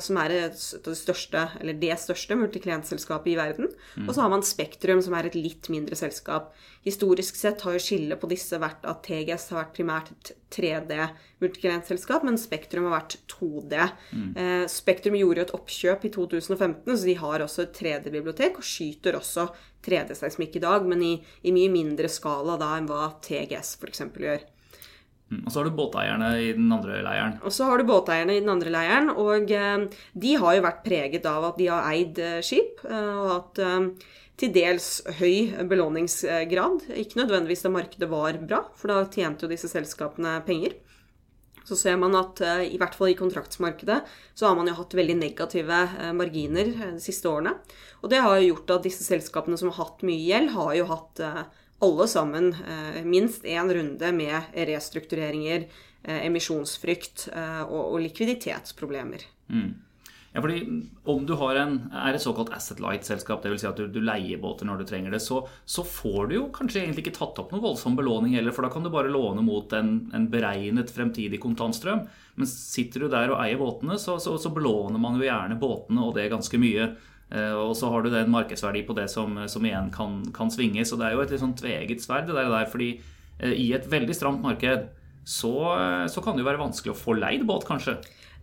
som 0.00 0.16
er 0.22 0.32
det 0.32 0.94
største, 0.96 1.42
eller 1.60 1.76
det 1.76 1.92
største 2.00 2.36
multiklientselskapet 2.38 3.34
i 3.34 3.36
verden. 3.36 3.68
Mm. 3.96 4.06
Og 4.06 4.14
så 4.14 4.22
har 4.24 4.30
man 4.32 4.44
Spektrum, 4.46 5.02
som 5.04 5.12
er 5.18 5.28
et 5.28 5.36
litt 5.36 5.68
mindre 5.72 5.98
selskap. 5.98 6.54
Historisk 6.86 7.36
sett 7.36 7.60
har 7.66 7.74
jo 7.76 7.82
skillet 7.82 8.20
på 8.20 8.30
disse 8.30 8.56
vært 8.62 8.84
at 8.88 9.02
TGS 9.04 9.50
har 9.52 9.60
vært 9.60 9.76
primært 9.76 10.12
et 10.14 10.32
3D-multiklientselskap, 10.56 12.24
men 12.24 12.38
Spektrum 12.40 12.86
har 12.88 12.96
vært 13.00 13.18
2D. 13.32 13.86
Mm. 14.14 14.28
Eh, 14.38 14.64
Spektrum 14.70 15.18
gjorde 15.18 15.42
jo 15.42 15.46
et 15.48 15.54
oppkjøp 15.58 16.06
i 16.06 16.12
2015, 16.14 16.92
så 16.94 17.00
de 17.10 17.16
har 17.20 17.44
også 17.44 17.66
et 17.66 17.80
3D-bibliotek, 17.80 18.60
og 18.60 18.68
skyter 18.70 19.18
også 19.18 19.48
3D-seismikk 19.86 20.60
i 20.60 20.62
dag, 20.62 20.86
men 20.88 21.02
i, 21.04 21.14
i, 21.42 21.54
mye 21.54 21.72
mindre 21.74 22.10
skala 22.12 22.56
da 22.60 22.76
enn 22.78 22.88
hva 22.90 23.08
TGS 23.24 23.76
f.eks. 23.80 24.06
gjør. 24.14 24.46
Mm. 25.26 25.42
Og 25.42 25.50
så 25.50 25.58
har 25.58 25.66
du 25.66 25.74
båteierne 25.74 26.28
i 26.38 26.50
den 26.54 26.68
andre 26.70 27.00
leiren. 27.02 27.38
Og 27.42 27.54
så 27.54 27.66
har 27.66 27.80
du 27.80 27.88
båteierne 27.88 28.36
i 28.36 28.42
den 28.44 28.52
andre 28.52 28.70
leiren. 28.70 29.10
Og 29.10 29.50
eh, 29.50 29.88
de 30.14 30.36
har 30.38 30.54
jo 30.54 30.66
vært 30.68 30.84
preget 30.86 31.26
av 31.26 31.48
at 31.48 31.58
de 31.58 31.66
har 31.72 31.88
eid 31.90 32.20
eh, 32.22 32.38
skip 32.46 32.84
eh, 32.86 33.10
og 33.10 33.32
hatt 33.32 33.62
til 34.36 34.52
dels 34.52 35.00
høy 35.18 35.64
belåningsgrad. 35.66 36.90
Ikke 37.00 37.22
nødvendigvis 37.22 37.64
da 37.64 37.72
markedet 37.72 38.08
var 38.10 38.36
bra, 38.42 38.66
for 38.76 38.92
da 38.92 39.06
tjente 39.08 39.46
jo 39.46 39.50
disse 39.50 39.70
selskapene 39.72 40.36
penger. 40.46 40.76
Så 41.66 41.74
ser 41.80 41.96
man 41.98 42.14
at 42.14 42.38
i 42.68 42.76
hvert 42.78 42.94
fall 42.94 43.10
i 43.10 43.16
kontraktsmarkedet 43.18 43.96
så 44.36 44.46
har 44.46 44.58
man 44.58 44.68
jo 44.68 44.76
hatt 44.76 44.92
veldig 44.94 45.16
negative 45.18 45.78
marginer 46.14 46.68
de 46.68 47.00
siste 47.02 47.26
årene. 47.32 47.56
Og 48.04 48.12
det 48.12 48.20
har 48.22 48.36
jo 48.36 48.52
gjort 48.52 48.76
at 48.76 48.84
disse 48.86 49.08
selskapene 49.08 49.56
som 49.58 49.72
har 49.72 49.80
hatt 49.80 50.04
mye 50.06 50.20
gjeld, 50.20 50.52
har 50.52 50.76
jo 50.76 50.86
hatt 50.92 51.24
alle 51.78 52.08
sammen 52.08 52.52
eh, 52.52 53.02
minst 53.04 53.44
én 53.44 53.74
runde 53.74 54.12
med 54.12 54.40
restruktureringer, 54.54 55.66
eh, 56.02 56.26
emisjonsfrykt 56.26 57.28
eh, 57.34 57.62
og, 57.62 57.98
likviditetsproblemer. 58.00 59.26
Mm. 59.48 59.74
Ja, 60.36 60.42
fordi 60.42 60.82
Om 61.04 61.26
du 61.26 61.32
en, 61.32 61.76
er 61.96 62.14
et 62.14 62.20
såkalt 62.20 62.50
asset 62.52 62.80
light-selskap, 62.80 63.40
dvs. 63.42 63.60
Si 63.60 63.66
at 63.68 63.78
du, 63.80 63.86
du, 63.88 64.02
leier 64.04 64.36
båter 64.36 64.68
når 64.68 64.82
du 64.82 64.84
trenger 64.84 65.14
det, 65.14 65.22
så, 65.24 65.46
så, 65.64 65.84
får 65.84 66.28
du 66.28 66.34
jo 66.34 66.42
kanskje 66.52 66.82
egentlig 66.82 67.06
ikke 67.06 67.16
tatt 67.16 67.40
opp 67.40 67.54
noen 67.54 67.64
voldsom 67.64 67.96
belåning 67.96 68.36
heller, 68.36 68.52
for 68.52 68.66
da 68.66 68.72
kan 68.72 68.84
du 68.84 68.90
bare 68.92 69.12
låne 69.12 69.40
mot 69.44 69.72
en, 69.72 70.10
en 70.12 70.26
beregnet 70.28 70.92
fremtidig 70.92 71.40
kontantstrøm. 71.40 72.04
Men 72.36 72.50
sitter 72.50 73.06
du 73.06 73.08
der 73.08 73.32
og 73.32 73.40
eier 73.40 73.56
båtene, 73.60 73.96
så, 73.96 74.18
så, 74.20 74.36
så 74.36 74.52
belåner 74.52 75.00
man 75.00 75.16
jo 75.16 75.24
gjerne 75.24 75.56
båtene, 75.60 76.04
og 76.04 76.18
det 76.18 76.28
ganske 76.34 76.60
mye. 76.60 76.90
Eh, 77.34 77.54
og 77.58 77.74
så 77.74 77.90
har 77.90 78.04
du 78.04 78.12
en 78.14 78.30
markedsverdi 78.30 78.84
på 78.86 78.94
det 78.96 79.08
som, 79.10 79.34
som 79.50 79.64
igjen 79.66 79.90
kan, 79.94 80.20
kan, 80.34 80.50
svinge. 80.52 80.84
Så 80.86 80.98
det 80.98 81.08
er 81.08 81.16
jo 81.16 81.24
et 81.24 81.32
litt 81.34 81.42
sånn 81.42 81.56
tveget 81.58 82.04
sverd, 82.04 82.30
det 82.30 82.36
der. 82.38 82.68
Fordi 82.70 82.92
eh, 83.40 83.56
i 83.56 83.72
et 83.76 83.88
veldig 83.90 84.16
stramt 84.16 84.44
marked 84.44 84.88
så, 85.26 85.56
så 86.06 86.22
kan 86.22 86.36
det 86.36 86.44
jo 86.44 86.46
være 86.46 86.62
vanskelig 86.62 86.92
å 86.92 86.98
få 87.00 87.16
leid 87.18 87.42
båt, 87.48 87.66
kanskje. 87.66 87.96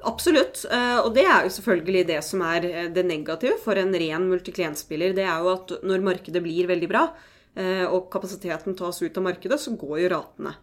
Absolutt. 0.04 0.66
Eh, 0.68 0.98
og 1.00 1.14
det 1.16 1.24
er 1.24 1.46
jo 1.46 1.54
selvfølgelig 1.58 2.08
det 2.10 2.20
som 2.28 2.44
er 2.44 2.68
det 2.92 3.06
negative 3.08 3.56
for 3.64 3.80
en 3.80 3.96
ren 3.96 4.28
multiklientspiller. 4.28 5.16
Det 5.16 5.24
er 5.24 5.46
jo 5.46 5.54
at 5.54 5.78
når 5.88 6.04
markedet 6.04 6.44
blir 6.44 6.68
veldig 6.72 6.92
bra, 6.92 7.08
og 7.54 8.08
kapasiteten 8.10 8.74
tas 8.74 8.98
ut 9.04 9.18
av 9.20 9.26
markedet, 9.28 9.60
så 9.62 9.76
går 9.78 10.00
jo 10.02 10.08
ratene. 10.10 10.56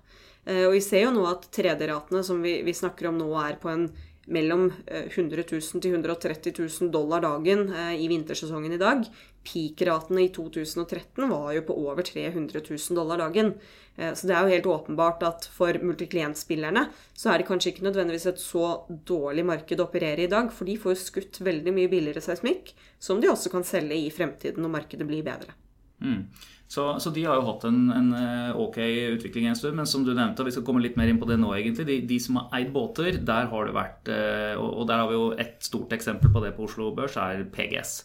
Og 0.66 0.72
vi 0.74 0.80
ser 0.82 1.04
jo 1.04 1.12
nå 1.14 1.22
at 1.28 1.44
3D-ratene 1.54 2.24
som 2.26 2.40
vi, 2.42 2.56
vi 2.66 2.74
snakker 2.74 3.06
om 3.06 3.20
nå, 3.20 3.28
er 3.38 3.60
på 3.62 3.70
en 3.70 3.84
mellom 4.26 4.68
100 4.86 5.44
000 5.50 5.82
til 5.82 5.94
130 5.94 6.52
000 6.58 6.90
dollar 6.92 7.24
dagen 7.24 7.68
eh, 7.72 7.94
i 8.04 8.08
vintersesongen 8.10 8.74
i 8.76 8.80
dag. 8.80 9.06
Peak-ratene 9.46 10.26
i 10.26 10.32
2013 10.34 11.30
var 11.30 11.54
jo 11.56 11.62
på 11.68 11.76
over 11.88 12.04
300 12.04 12.60
000 12.60 12.98
dollar 12.98 13.22
dagen. 13.24 13.54
Eh, 13.96 14.12
så 14.14 14.28
det 14.28 14.36
er 14.36 14.44
jo 14.44 14.54
helt 14.54 14.68
åpenbart 14.74 15.24
at 15.26 15.48
for 15.54 15.80
multiklientspillerne 15.82 16.86
så 17.14 17.32
er 17.32 17.40
det 17.40 17.48
kanskje 17.48 17.74
ikke 17.74 17.88
nødvendigvis 17.88 18.28
et 18.30 18.42
så 18.42 18.66
dårlig 19.08 19.46
marked 19.48 19.80
å 19.80 19.88
operere 19.88 20.26
i 20.26 20.30
dag, 20.30 20.52
for 20.52 20.68
de 20.68 20.76
får 20.80 21.00
skutt 21.00 21.40
veldig 21.46 21.74
mye 21.76 21.90
billigere 21.92 22.22
seismikk, 22.24 22.74
som 23.00 23.22
de 23.22 23.32
også 23.32 23.52
kan 23.52 23.66
selge 23.66 23.98
i 23.98 24.12
fremtiden 24.14 24.62
når 24.64 24.76
markedet 24.80 25.08
blir 25.08 25.24
bedre. 25.26 25.56
Mm. 26.00 26.24
Så, 26.70 26.84
så, 27.02 27.10
de 27.10 27.24
har 27.26 27.34
jo 27.34 27.48
hatt 27.48 27.64
en, 27.66 27.78
en, 27.90 28.10
eh, 28.14 28.50
ok 28.54 28.76
utvikling 29.16 29.48
en 29.50 29.58
stund. 29.58 29.74
Men 29.74 29.88
som 29.90 30.04
du 30.06 30.12
nevnte, 30.14 30.44
og 30.44 30.46
vi 30.46 30.54
skal 30.54 30.62
komme 30.68 30.84
litt 30.84 30.94
mer 31.00 31.10
inn 31.10 31.18
på 31.18 31.26
det 31.26 31.40
nå, 31.42 31.50
egentlig. 31.56 31.88
De, 31.88 31.98
de 32.06 32.20
som 32.22 32.38
har 32.38 32.60
eid 32.60 32.70
båter, 32.70 33.18
der 33.26 33.50
har 33.50 33.66
det 33.66 33.74
vært 33.74 34.10
eh, 34.14 34.54
Og 34.54 34.86
der 34.86 35.02
har 35.02 35.10
vi 35.10 35.18
jo 35.18 35.32
et 35.34 35.58
stort 35.66 35.90
eksempel 35.98 36.30
på 36.30 36.44
det 36.44 36.54
på 36.54 36.68
Oslo 36.68 36.92
Børs, 36.94 37.18
er 37.18 37.42
PGS. 37.50 37.96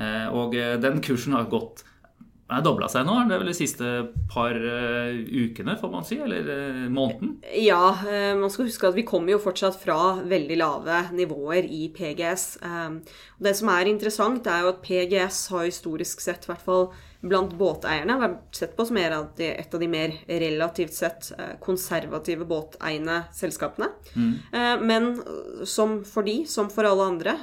Eh, 0.00 0.28
og 0.32 0.56
den 0.56 1.02
kursen 1.04 1.36
har 1.36 1.52
gått 1.52 1.84
den 2.48 2.58
har 2.58 2.64
dobla 2.64 2.88
seg 2.90 3.04
nå? 3.06 3.14
Det 3.28 3.36
er 3.36 3.40
vel 3.40 3.48
de 3.48 3.54
siste 3.56 3.90
par 4.28 4.56
ukene, 4.56 5.76
får 5.80 5.92
man 5.92 6.04
si? 6.04 6.18
Eller 6.20 6.50
måneden? 6.92 7.38
Ja, 7.56 7.94
man 8.36 8.52
skal 8.52 8.66
huske 8.68 8.90
at 8.90 8.96
vi 8.98 9.06
kommer 9.08 9.32
jo 9.32 9.38
fortsatt 9.40 9.78
fra 9.80 10.18
veldig 10.28 10.58
lave 10.60 10.98
nivåer 11.16 11.64
i 11.64 11.86
PGS. 11.96 12.44
og 12.66 13.46
det 13.46 13.54
som 13.56 13.72
er 13.72 13.88
interessant, 13.88 14.50
er 14.52 14.66
jo 14.66 14.74
at 14.74 14.84
PGS 14.84 15.46
har 15.54 15.64
historisk 15.64 16.20
sett, 16.20 16.44
i 16.44 16.52
hvert 16.52 16.66
fall 16.66 16.90
blant 17.22 17.52
båteierne, 17.54 18.18
vært 18.18 18.58
sett 18.58 18.76
på 18.76 18.86
som 18.88 18.98
et 18.98 19.74
av 19.74 19.80
de 19.80 19.88
mer 19.90 20.16
relativt 20.26 20.96
sett 20.96 21.28
konservative 21.62 22.46
båteiende 22.50 23.20
selskapene. 23.34 23.92
Mm. 24.18 24.32
Men 24.82 25.06
som 25.68 26.00
for 26.02 26.26
de, 26.26 26.40
som 26.50 26.70
for 26.70 26.88
alle 26.88 27.06
andre, 27.12 27.36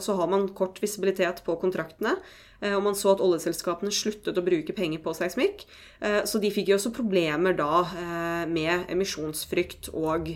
så 0.00 0.16
har 0.16 0.30
man 0.32 0.48
kort 0.56 0.80
visibilitet 0.80 1.44
på 1.44 1.58
kontraktene. 1.60 2.16
Eh, 2.60 2.76
og 2.76 2.84
man 2.84 2.96
så 2.98 3.14
at 3.14 3.22
oljeselskapene 3.24 3.92
sluttet 3.94 4.38
å 4.38 4.44
bruke 4.44 4.76
penger 4.76 5.02
på 5.04 5.14
seismikk. 5.16 5.64
Eh, 6.04 6.22
så 6.28 6.40
de 6.42 6.52
fikk 6.52 6.70
jo 6.70 6.78
også 6.78 6.94
problemer 6.96 7.56
da 7.58 7.84
eh, 7.88 8.44
med 8.50 8.90
emisjonsfrykt 8.92 9.92
og 9.94 10.34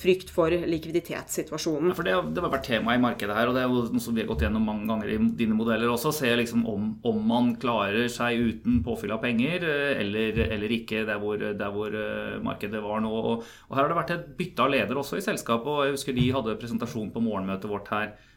frykt 0.00 0.32
for 0.32 0.52
likviditetssituasjonen. 0.52 1.90
Ja, 1.92 1.96
for 1.98 2.08
det, 2.08 2.14
det 2.34 2.44
har 2.44 2.52
vært 2.52 2.68
tema 2.70 2.96
i 2.96 3.02
markedet 3.02 3.36
her, 3.36 3.50
og 3.50 3.56
det 3.56 3.64
er 3.64 3.68
jo 3.68 3.82
noe 3.92 4.04
som 4.04 4.16
vi 4.16 4.24
har 4.24 4.30
gått 4.30 4.44
gjennom 4.46 4.64
mange 4.66 4.88
ganger 4.88 5.12
i 5.12 5.18
dine 5.38 5.58
modeller 5.58 5.92
også. 5.92 6.14
Se 6.16 6.32
liksom 6.40 6.64
om, 6.70 6.88
om 7.06 7.20
man 7.30 7.52
klarer 7.60 8.08
seg 8.12 8.40
uten 8.40 8.80
påfyll 8.86 9.14
av 9.16 9.22
penger 9.24 9.66
eller, 10.00 10.40
eller 10.46 10.76
ikke, 10.80 11.04
der 11.08 11.20
hvor, 11.22 11.40
der 11.40 11.76
hvor, 11.76 11.98
markedet 12.44 12.80
var 12.84 13.04
nå. 13.04 13.12
Og, 13.12 13.46
og, 13.68 13.76
her 13.76 13.84
har 13.84 13.92
det 13.92 14.00
vært 14.00 14.16
et 14.16 14.26
bytte 14.38 14.64
av 14.64 14.74
leder 14.74 15.00
også 15.00 15.20
i 15.20 15.24
selskapet. 15.24 15.68
og 15.70 15.86
Jeg 15.86 15.98
husker 15.98 16.16
de 16.16 16.26
hadde 16.34 16.58
presentasjon 16.60 17.12
på 17.14 17.24
morgenmøtet 17.24 17.70
vårt 17.70 17.92
her 17.94 18.12
Eh, 18.12 18.29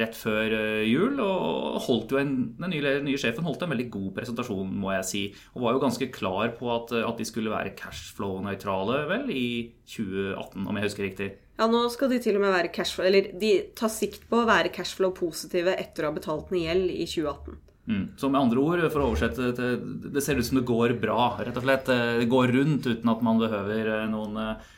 rett 0.00 0.16
før 0.16 0.54
eh, 0.56 0.86
jul. 0.88 1.18
Og 1.20 1.78
holdt 1.86 2.14
jo 2.14 2.20
en, 2.20 2.34
den 2.58 2.74
nye, 2.74 2.96
nye, 3.04 3.20
sjefen 3.20 3.46
holdt 3.46 3.64
en 3.66 3.72
veldig 3.74 3.88
god 3.92 4.10
presentasjon, 4.16 4.72
må 4.82 4.94
jeg 4.96 5.08
si. 5.08 5.22
Og 5.54 5.66
var 5.66 5.76
jo 5.76 5.84
ganske 5.84 6.10
klar 6.14 6.54
på 6.58 6.70
at, 6.74 6.94
at 7.02 7.20
de 7.20 7.28
skulle 7.28 7.52
være 7.52 7.74
cashflow-nøytrale, 7.78 9.04
vel, 9.10 9.30
i 9.34 9.48
2018, 9.90 10.66
om 10.66 10.78
jeg 10.78 10.88
husker 10.88 11.06
riktig. 11.08 11.30
Ja, 11.60 11.68
nå 11.68 11.84
skal 11.92 12.12
de 12.12 12.20
til 12.24 12.38
og 12.38 12.44
med 12.44 12.54
være 12.54 12.70
cashflow 12.72 13.04
Eller 13.04 13.34
de 13.36 13.50
tar 13.76 13.90
sikt 13.92 14.22
på 14.30 14.38
å 14.40 14.46
være 14.48 14.70
cashflow-positive 14.72 15.74
etter 15.76 16.06
å 16.06 16.08
ha 16.08 16.16
betalt 16.16 16.54
ned 16.54 16.64
gjeld 16.64 16.94
i 16.94 17.04
2018. 17.04 17.58
Mm. 17.90 18.04
Så 18.20 18.28
med 18.30 18.38
andre 18.38 18.62
ord, 18.62 18.82
for 18.92 19.02
å 19.02 19.10
oversette 19.10 19.50
til 19.56 20.10
Det 20.14 20.22
ser 20.22 20.38
ut 20.38 20.46
som 20.46 20.60
det 20.60 20.68
går 20.68 20.94
bra, 21.02 21.34
rett 21.40 21.56
og 21.56 21.64
slett. 21.66 21.90
Det 21.90 22.28
går 22.30 22.52
rundt 22.54 22.86
uten 22.86 23.12
at 23.12 23.24
man 23.26 23.40
behøver 23.42 23.96
eh, 23.98 24.10
noen 24.12 24.38
Eh, 24.40 24.68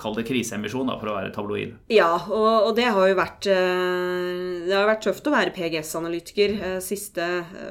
kall 0.00 0.14
det 0.16 0.24
kriseemisjon, 0.24 0.88
da, 0.88 0.96
for 0.96 1.10
å 1.12 1.14
være 1.18 1.32
tabloid. 1.34 1.74
Ja, 1.92 2.14
og, 2.16 2.68
og 2.70 2.72
det 2.78 2.86
har 2.88 3.10
jo 3.10 3.16
vært 3.18 3.48
eh, 3.52 4.64
Det 4.64 4.72
har 4.72 4.88
vært 4.88 5.02
tøft 5.04 5.28
å 5.28 5.34
være 5.34 5.52
PGS-analytiker 5.56 6.54
eh, 6.56 6.76
siste 6.84 7.26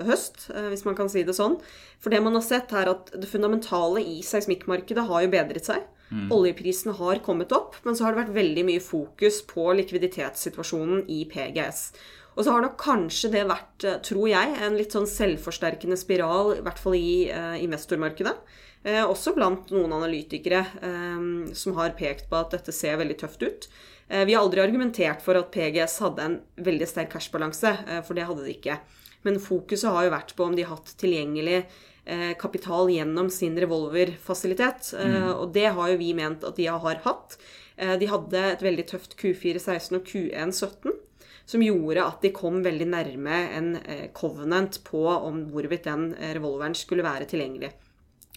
høst, 0.06 0.48
hvis 0.70 0.86
man 0.86 0.98
kan 0.98 1.10
si 1.10 1.26
det 1.26 1.34
sånn. 1.38 1.58
For 2.04 2.14
det 2.14 2.22
man 2.22 2.38
har 2.38 2.46
sett, 2.46 2.74
er 2.78 2.92
at 2.92 3.10
det 3.18 3.30
fundamentale 3.30 4.04
i 4.06 4.20
seismikkmarkedet 4.26 5.08
har 5.10 5.26
jo 5.26 5.32
bedret 5.34 5.72
seg. 5.72 5.88
Mm. 6.12 6.30
Oljeprisene 6.38 6.94
har 7.00 7.24
kommet 7.26 7.52
opp, 7.56 7.80
men 7.84 7.98
så 7.98 8.06
har 8.06 8.14
det 8.14 8.22
vært 8.22 8.38
veldig 8.38 8.68
mye 8.70 8.84
fokus 8.84 9.42
på 9.50 9.66
likviditetssituasjonen 9.82 11.02
i 11.12 11.24
PGS. 11.32 11.90
Og 12.38 12.46
så 12.46 12.54
har 12.54 12.62
nok 12.62 12.78
kanskje 12.78 13.34
det 13.34 13.48
vært, 13.50 13.88
tror 14.06 14.30
jeg, 14.30 14.54
en 14.62 14.78
litt 14.78 14.94
sånn 14.94 15.10
selvforsterkende 15.10 15.98
spiral, 15.98 16.54
i 16.60 16.62
hvert 16.62 16.78
fall 16.78 16.94
i 16.94 17.26
investormarkedet. 17.66 18.38
Eh, 18.86 19.04
også 19.04 19.34
blant 19.36 19.72
noen 19.74 19.94
analytikere 19.98 20.62
eh, 20.86 21.26
som 21.58 21.76
har 21.80 21.96
pekt 21.98 22.30
på 22.30 22.40
at 22.40 22.54
dette 22.56 22.76
ser 22.76 23.00
veldig 23.02 23.18
tøft 23.20 23.44
ut. 23.44 23.68
Eh, 24.08 24.24
vi 24.28 24.36
har 24.36 24.46
aldri 24.46 24.64
argumentert 24.64 25.24
for 25.26 25.40
at 25.40 25.52
PGS 25.54 26.00
hadde 26.06 26.24
en 26.24 26.40
veldig 26.64 26.88
sterk 26.90 27.12
cashbalanse, 27.16 27.74
for 28.08 28.18
det 28.18 28.28
hadde 28.30 28.46
de 28.46 28.56
ikke. 28.56 28.80
Men 29.28 29.42
fokuset 29.44 29.92
har 29.92 30.08
jo 30.08 30.14
vært 30.14 30.36
på 30.38 30.46
om 30.46 30.56
de 30.56 30.64
har 30.64 30.78
hatt 30.78 30.96
tilgjengelig 31.02 31.66
kapital 32.40 32.88
gjennom 32.88 33.28
sin 33.34 33.58
revolverfasilitet. 33.60 34.94
Mm. 34.96 35.26
Og 35.42 35.50
det 35.52 35.66
har 35.76 35.90
jo 35.92 35.98
vi 36.00 36.14
ment 36.16 36.46
at 36.48 36.56
de 36.56 36.70
har 36.72 37.02
hatt. 37.04 37.36
De 37.76 38.08
hadde 38.08 38.44
et 38.54 38.64
veldig 38.64 38.86
tøft 38.88 39.18
Q416 39.20 39.98
og 39.98 40.08
Q117 40.08 40.96
som 41.52 41.66
gjorde 41.66 42.06
at 42.06 42.24
de 42.24 42.32
kom 42.38 42.62
veldig 42.64 42.88
nærme 42.94 43.42
en 43.58 43.68
covenant 44.16 44.80
på 44.88 45.04
om 45.10 45.44
hvorvidt 45.52 45.90
den 45.90 46.14
revolveren 46.38 46.78
skulle 46.80 47.04
være 47.04 47.28
tilgjengelig. 47.28 47.74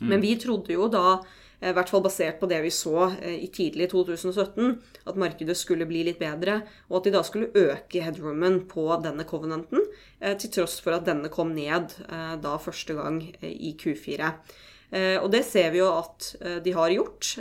Men 0.00 0.20
vi 0.24 0.34
trodde 0.40 0.72
jo 0.72 0.88
da 0.90 1.20
I 1.60 1.74
hvert 1.76 1.90
fall 1.92 2.00
basert 2.00 2.38
på 2.40 2.48
det 2.48 2.62
vi 2.64 2.70
så 2.72 3.10
i 3.20 3.50
tidlig 3.52 3.90
2017, 3.92 4.78
at 5.04 5.18
markedet 5.20 5.56
skulle 5.60 5.84
bli 5.84 6.00
litt 6.06 6.16
bedre, 6.16 6.62
og 6.88 7.00
at 7.00 7.04
de 7.04 7.12
da 7.12 7.20
skulle 7.26 7.52
øke 7.52 8.00
headroomen 8.00 8.62
på 8.70 8.86
denne 9.04 9.26
covenanten, 9.28 9.84
til 10.40 10.50
tross 10.54 10.78
for 10.80 10.96
at 10.96 11.04
denne 11.04 11.28
kom 11.28 11.52
ned 11.52 11.92
da 12.40 12.56
første 12.64 12.96
gang 12.96 13.20
i 13.44 13.74
Q4. 13.76 14.30
Og 15.20 15.28
det 15.30 15.44
ser 15.46 15.68
vi 15.70 15.78
jo 15.82 15.90
at 15.92 16.30
de 16.64 16.72
har 16.74 16.90
gjort. 16.90 17.36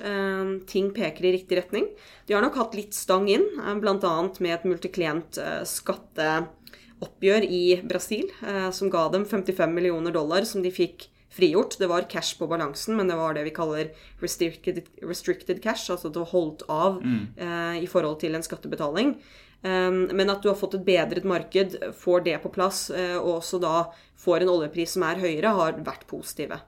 Ting 0.70 0.92
peker 0.94 1.26
i 1.26 1.32
riktig 1.38 1.58
retning. 1.58 1.88
De 2.28 2.36
har 2.36 2.44
nok 2.44 2.60
hatt 2.60 2.76
litt 2.78 2.94
stang 2.94 3.26
inn, 3.32 3.48
bl.a. 3.80 4.12
med 4.44 4.52
et 4.54 4.68
multiklient 4.68 5.40
skatteoppgjør 5.72 7.48
i 7.48 7.64
Brasil, 7.88 8.28
som 8.76 8.92
ga 8.92 9.08
dem 9.16 9.24
55 9.26 9.74
millioner 9.80 10.12
dollar 10.14 10.44
som 10.46 10.62
de 10.62 10.76
fikk 10.76 11.08
frigjort. 11.30 11.78
Det 11.80 11.90
var 11.90 12.08
cash 12.10 12.38
på 12.40 12.48
balansen, 12.48 12.98
men 12.98 13.08
det 13.08 13.18
var 13.20 13.36
det 13.38 13.46
vi 13.48 13.56
kaller 13.56 13.92
restricted, 14.24 14.82
restricted 15.02 15.62
cash, 15.64 15.90
altså 15.92 16.10
det 16.10 16.24
var 16.24 16.34
holdt 16.34 16.66
av 16.70 17.00
mm. 17.04 17.22
eh, 17.38 17.78
i 17.84 17.88
forhold 17.90 18.20
til 18.24 18.36
en 18.36 18.46
skattebetaling. 18.46 19.16
Um, 19.60 20.06
men 20.16 20.32
at 20.32 20.40
du 20.40 20.48
har 20.48 20.56
fått 20.56 20.78
et 20.78 20.86
bedret 20.88 21.26
marked, 21.28 21.74
får 22.00 22.22
det 22.30 22.38
på 22.46 22.52
plass, 22.56 22.86
eh, 22.96 23.18
og 23.18 23.42
også 23.42 23.60
da 23.60 23.90
får 24.20 24.46
en 24.46 24.52
oljepris 24.54 24.96
som 24.96 25.04
er 25.04 25.20
høyere, 25.20 25.52
har 25.58 25.82
vært 25.84 26.06
positive. 26.08 26.62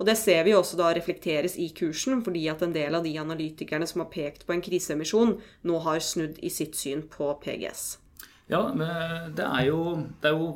Og 0.00 0.08
det 0.08 0.16
ser 0.16 0.46
vi 0.46 0.56
også 0.56 0.78
da 0.80 0.94
reflekteres 0.96 1.58
i 1.60 1.68
kursen, 1.76 2.22
fordi 2.24 2.46
at 2.48 2.64
en 2.64 2.72
del 2.72 2.96
av 2.96 3.04
de 3.04 3.12
analytikerne 3.20 3.86
som 3.88 4.04
har 4.04 4.10
pekt 4.14 4.46
på 4.48 4.56
en 4.56 4.64
kriseemisjon, 4.64 5.36
nå 5.68 5.80
har 5.84 6.00
snudd 6.00 6.40
i 6.40 6.52
sitt 6.52 6.78
syn 6.78 7.04
på 7.12 7.34
PGS. 7.44 7.98
Ja, 8.48 8.62
men 8.72 9.34
det 9.36 9.44
er 9.44 9.68
jo, 9.68 9.82
det 10.22 10.30
er 10.30 10.38
jo 10.40 10.52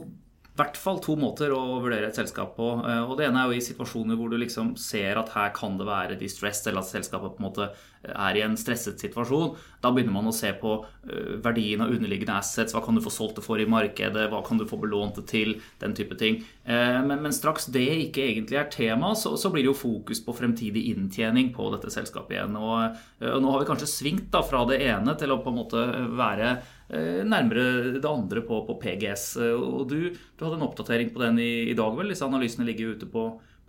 hvert 0.62 0.78
fall 0.80 1.00
to 1.02 1.16
måter 1.18 1.52
å 1.54 1.60
vurdere 1.82 2.08
et 2.08 2.18
selskap 2.18 2.54
på. 2.56 2.68
Eh, 2.86 3.02
og 3.02 3.16
Det 3.18 3.28
ene 3.28 3.42
er 3.42 3.50
jo 3.50 3.58
i 3.58 3.64
situasjoner 3.64 4.18
hvor 4.18 4.32
du 4.32 4.38
liksom 4.40 4.74
ser 4.80 5.20
at 5.20 5.34
her 5.34 5.52
kan 5.56 5.76
det 5.80 5.88
være 5.88 6.18
distress, 6.20 6.64
eller 6.66 6.84
at 6.84 6.92
selskapet 6.92 7.36
på 7.36 7.42
en 7.42 7.48
måte 7.50 7.72
er 8.08 8.38
i 8.38 8.42
en 8.44 8.56
stresset 8.58 9.00
situasjon. 9.02 9.54
Da 9.82 9.92
begynner 9.92 10.14
man 10.14 10.30
å 10.30 10.34
se 10.34 10.50
på 10.58 10.74
eh, 10.82 11.36
verdien 11.44 11.84
av 11.84 11.92
underliggende 11.94 12.38
assets. 12.38 12.74
Hva 12.74 12.82
kan 12.84 12.98
du 12.98 13.02
få 13.04 13.12
solgt 13.14 13.38
det 13.38 13.46
for 13.46 13.62
i 13.62 13.68
markedet? 13.68 14.28
Hva 14.32 14.42
kan 14.46 14.60
du 14.60 14.66
få 14.68 14.80
belånt 14.82 15.20
det 15.20 15.26
til? 15.30 15.56
Den 15.82 15.96
type 15.98 16.18
ting. 16.20 16.42
Eh, 16.64 16.98
men, 17.06 17.22
men 17.24 17.36
straks 17.36 17.70
det 17.74 17.86
ikke 18.08 18.26
egentlig 18.28 18.60
er 18.60 18.70
tema, 18.72 19.14
så, 19.18 19.36
så, 19.40 19.52
blir 19.52 19.66
det 19.66 19.72
jo 19.72 19.78
fokus 19.78 20.22
på 20.24 20.34
fremtidig 20.36 20.88
inntjening 20.92 21.52
på 21.56 21.70
dette 21.74 21.92
selskapet 21.94 22.38
igjen. 22.38 22.58
Og, 22.58 23.02
og 23.32 23.42
nå 23.42 23.54
har 23.54 23.64
vi 23.64 23.72
kanskje 23.72 23.90
svingt 23.90 24.30
da 24.34 24.44
fra 24.46 24.64
det 24.68 24.82
ene 24.86 25.16
til 25.18 25.34
å 25.34 25.42
på 25.42 25.52
en 25.52 25.60
måte 25.62 25.88
være 26.18 26.56
Eh, 26.92 27.22
nærmere 27.24 27.94
det 27.96 28.08
andre 28.08 28.42
på, 28.44 28.58
på 28.66 28.74
PGS. 28.82 29.24
Eh, 29.40 29.54
og 29.56 29.86
du, 29.88 30.10
du, 30.12 30.44
hadde 30.44 30.58
en 30.58 30.66
oppdatering 30.66 31.12
på 31.14 31.22
den 31.22 31.38
i, 31.40 31.70
i 31.72 31.76
dag, 31.78 31.94
vel? 31.96 32.12
Disse 32.12 32.26
analysene 32.26 32.66
ligger 32.68 32.90
jo 32.90 32.96
ute 32.98 33.08
på 33.08 33.22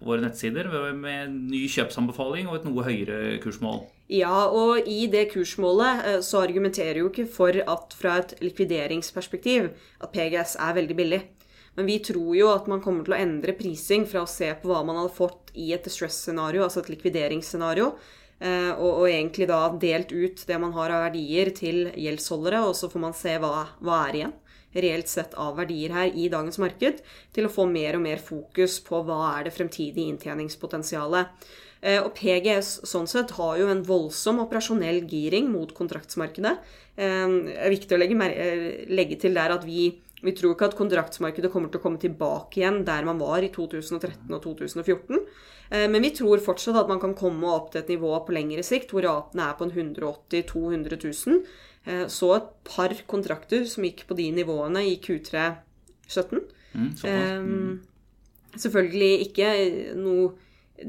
våre 0.05 0.23
nettsider 0.23 0.69
med 0.95 1.35
ny 1.51 1.65
kjøpsanbefaling 1.71 2.49
og 2.49 2.59
et 2.59 2.65
noe 2.67 2.85
høyere 2.85 3.37
kursmål. 3.43 3.83
Ja, 4.13 4.47
og 4.51 4.87
i 4.89 5.05
det 5.11 5.29
kursmålet 5.33 6.07
eh, 6.09 6.19
så 6.25 6.43
argumenterer 6.43 7.01
jo 7.01 7.11
ikke 7.11 7.27
for 7.29 7.55
at 7.55 7.95
fra 7.97 8.17
et 8.21 8.35
likvideringsperspektiv 8.43 9.71
at 10.03 10.11
PGS 10.15 10.57
er 10.61 10.75
veldig 10.79 10.97
billig. 10.99 11.21
Men 11.77 11.87
vi 11.89 11.97
tror 12.05 12.35
jo 12.37 12.51
at 12.53 12.67
man 12.69 12.83
kommer 12.83 13.05
til 13.05 13.15
å 13.15 13.21
endre 13.23 13.55
prising 13.57 14.03
fra 14.09 14.25
å 14.25 14.29
se 14.29 14.51
på 14.61 14.69
hva 14.69 14.83
man 14.85 14.99
hadde 14.99 15.15
fått 15.15 15.55
i 15.57 15.71
et 15.73 15.87
distress-scenario, 15.87 16.67
altså 16.67 16.83
et 16.83 16.91
likvideringsscenario, 16.93 17.95
Eh, 18.43 18.71
og, 18.75 18.89
og, 18.89 19.05
egentlig 19.07 19.47
da 19.47 19.59
delt 19.79 20.11
ut 20.11 20.41
det 20.49 20.57
man 20.59 20.73
har 20.75 20.91
av 20.91 21.05
verdier 21.05 21.53
til 21.55 21.85
gjeldsholdere, 21.95 22.63
og 22.67 22.75
så 22.75 22.89
får 22.91 23.03
man 23.05 23.15
se 23.15 23.37
hva, 23.39 23.67
hva 23.79 23.99
er 24.09 24.17
igjen 24.19 24.33
reelt 24.73 25.11
sett 25.11 25.35
av 25.39 25.57
verdier 25.59 25.93
her 25.95 26.13
i 26.13 26.29
dagens 26.31 26.59
marked, 26.61 27.03
til 27.33 27.47
å 27.47 27.51
få 27.51 27.67
mer 27.69 27.97
og 27.97 28.05
mer 28.05 28.23
fokus 28.23 28.79
på 28.85 29.03
hva 29.07 29.19
er 29.33 29.47
det 29.47 29.55
fremtidige 29.55 30.09
inntjeningspotensialet. 30.13 31.49
Eh, 31.83 31.99
og 31.99 32.13
PGS 32.15 32.85
sånn 32.87 33.09
sett 33.11 33.35
har 33.37 33.57
jo 33.59 33.67
en 33.71 33.83
voldsom 33.83 34.39
operasjonell 34.45 35.03
giring 35.09 35.51
mot 35.51 35.73
kontraktsmarkedet. 35.75 36.55
Eh, 36.95 37.27
det 37.49 37.59
er 37.59 37.75
viktig 37.75 37.97
å 37.97 38.01
legge, 38.01 38.31
legge 38.93 39.19
til 39.19 39.35
der 39.35 39.57
at 39.57 39.67
vi 39.67 39.91
vi 40.23 40.31
tror 40.31 40.53
ikke 40.55 40.69
at 40.69 40.77
kontraktsmarkedet 40.79 41.51
kommer 41.51 41.71
til 41.71 41.81
å 41.81 41.83
komme 41.83 41.99
tilbake 41.99 42.61
igjen 42.61 42.83
der 42.87 43.03
man 43.03 43.19
var 43.19 43.43
i 43.43 43.49
2013 43.51 44.29
og 44.31 44.39
2014. 44.45 45.19
Eh, 45.69 45.89
men 45.91 45.99
vi 46.05 46.13
tror 46.15 46.43
fortsatt 46.43 46.79
at 46.79 46.91
man 46.91 47.01
kan 47.01 47.15
komme 47.17 47.49
opp 47.51 47.73
til 47.73 47.81
et 47.81 47.91
nivå 47.91 48.13
på 48.23 48.35
lengre 48.35 48.63
sikt 48.63 48.93
hvor 48.93 49.03
ratene 49.03 49.49
er 49.49 49.57
på 49.59 49.67
en 49.67 49.73
180 49.75 50.45
200 50.53 50.99
000. 51.03 51.41
Så 51.83 52.29
et 52.31 52.45
par 52.63 52.93
kontrakter 53.11 53.65
som 53.67 53.83
gikk 53.83 54.05
på 54.07 54.15
de 54.15 54.29
nivåene 54.31 54.85
i 54.87 54.93
Q3 55.03 55.41
17. 56.07 56.39
Mm, 56.73 56.91
mm. 57.03 57.73
Selvfølgelig 58.55 59.25
ikke 59.25 59.49
noe 59.99 60.31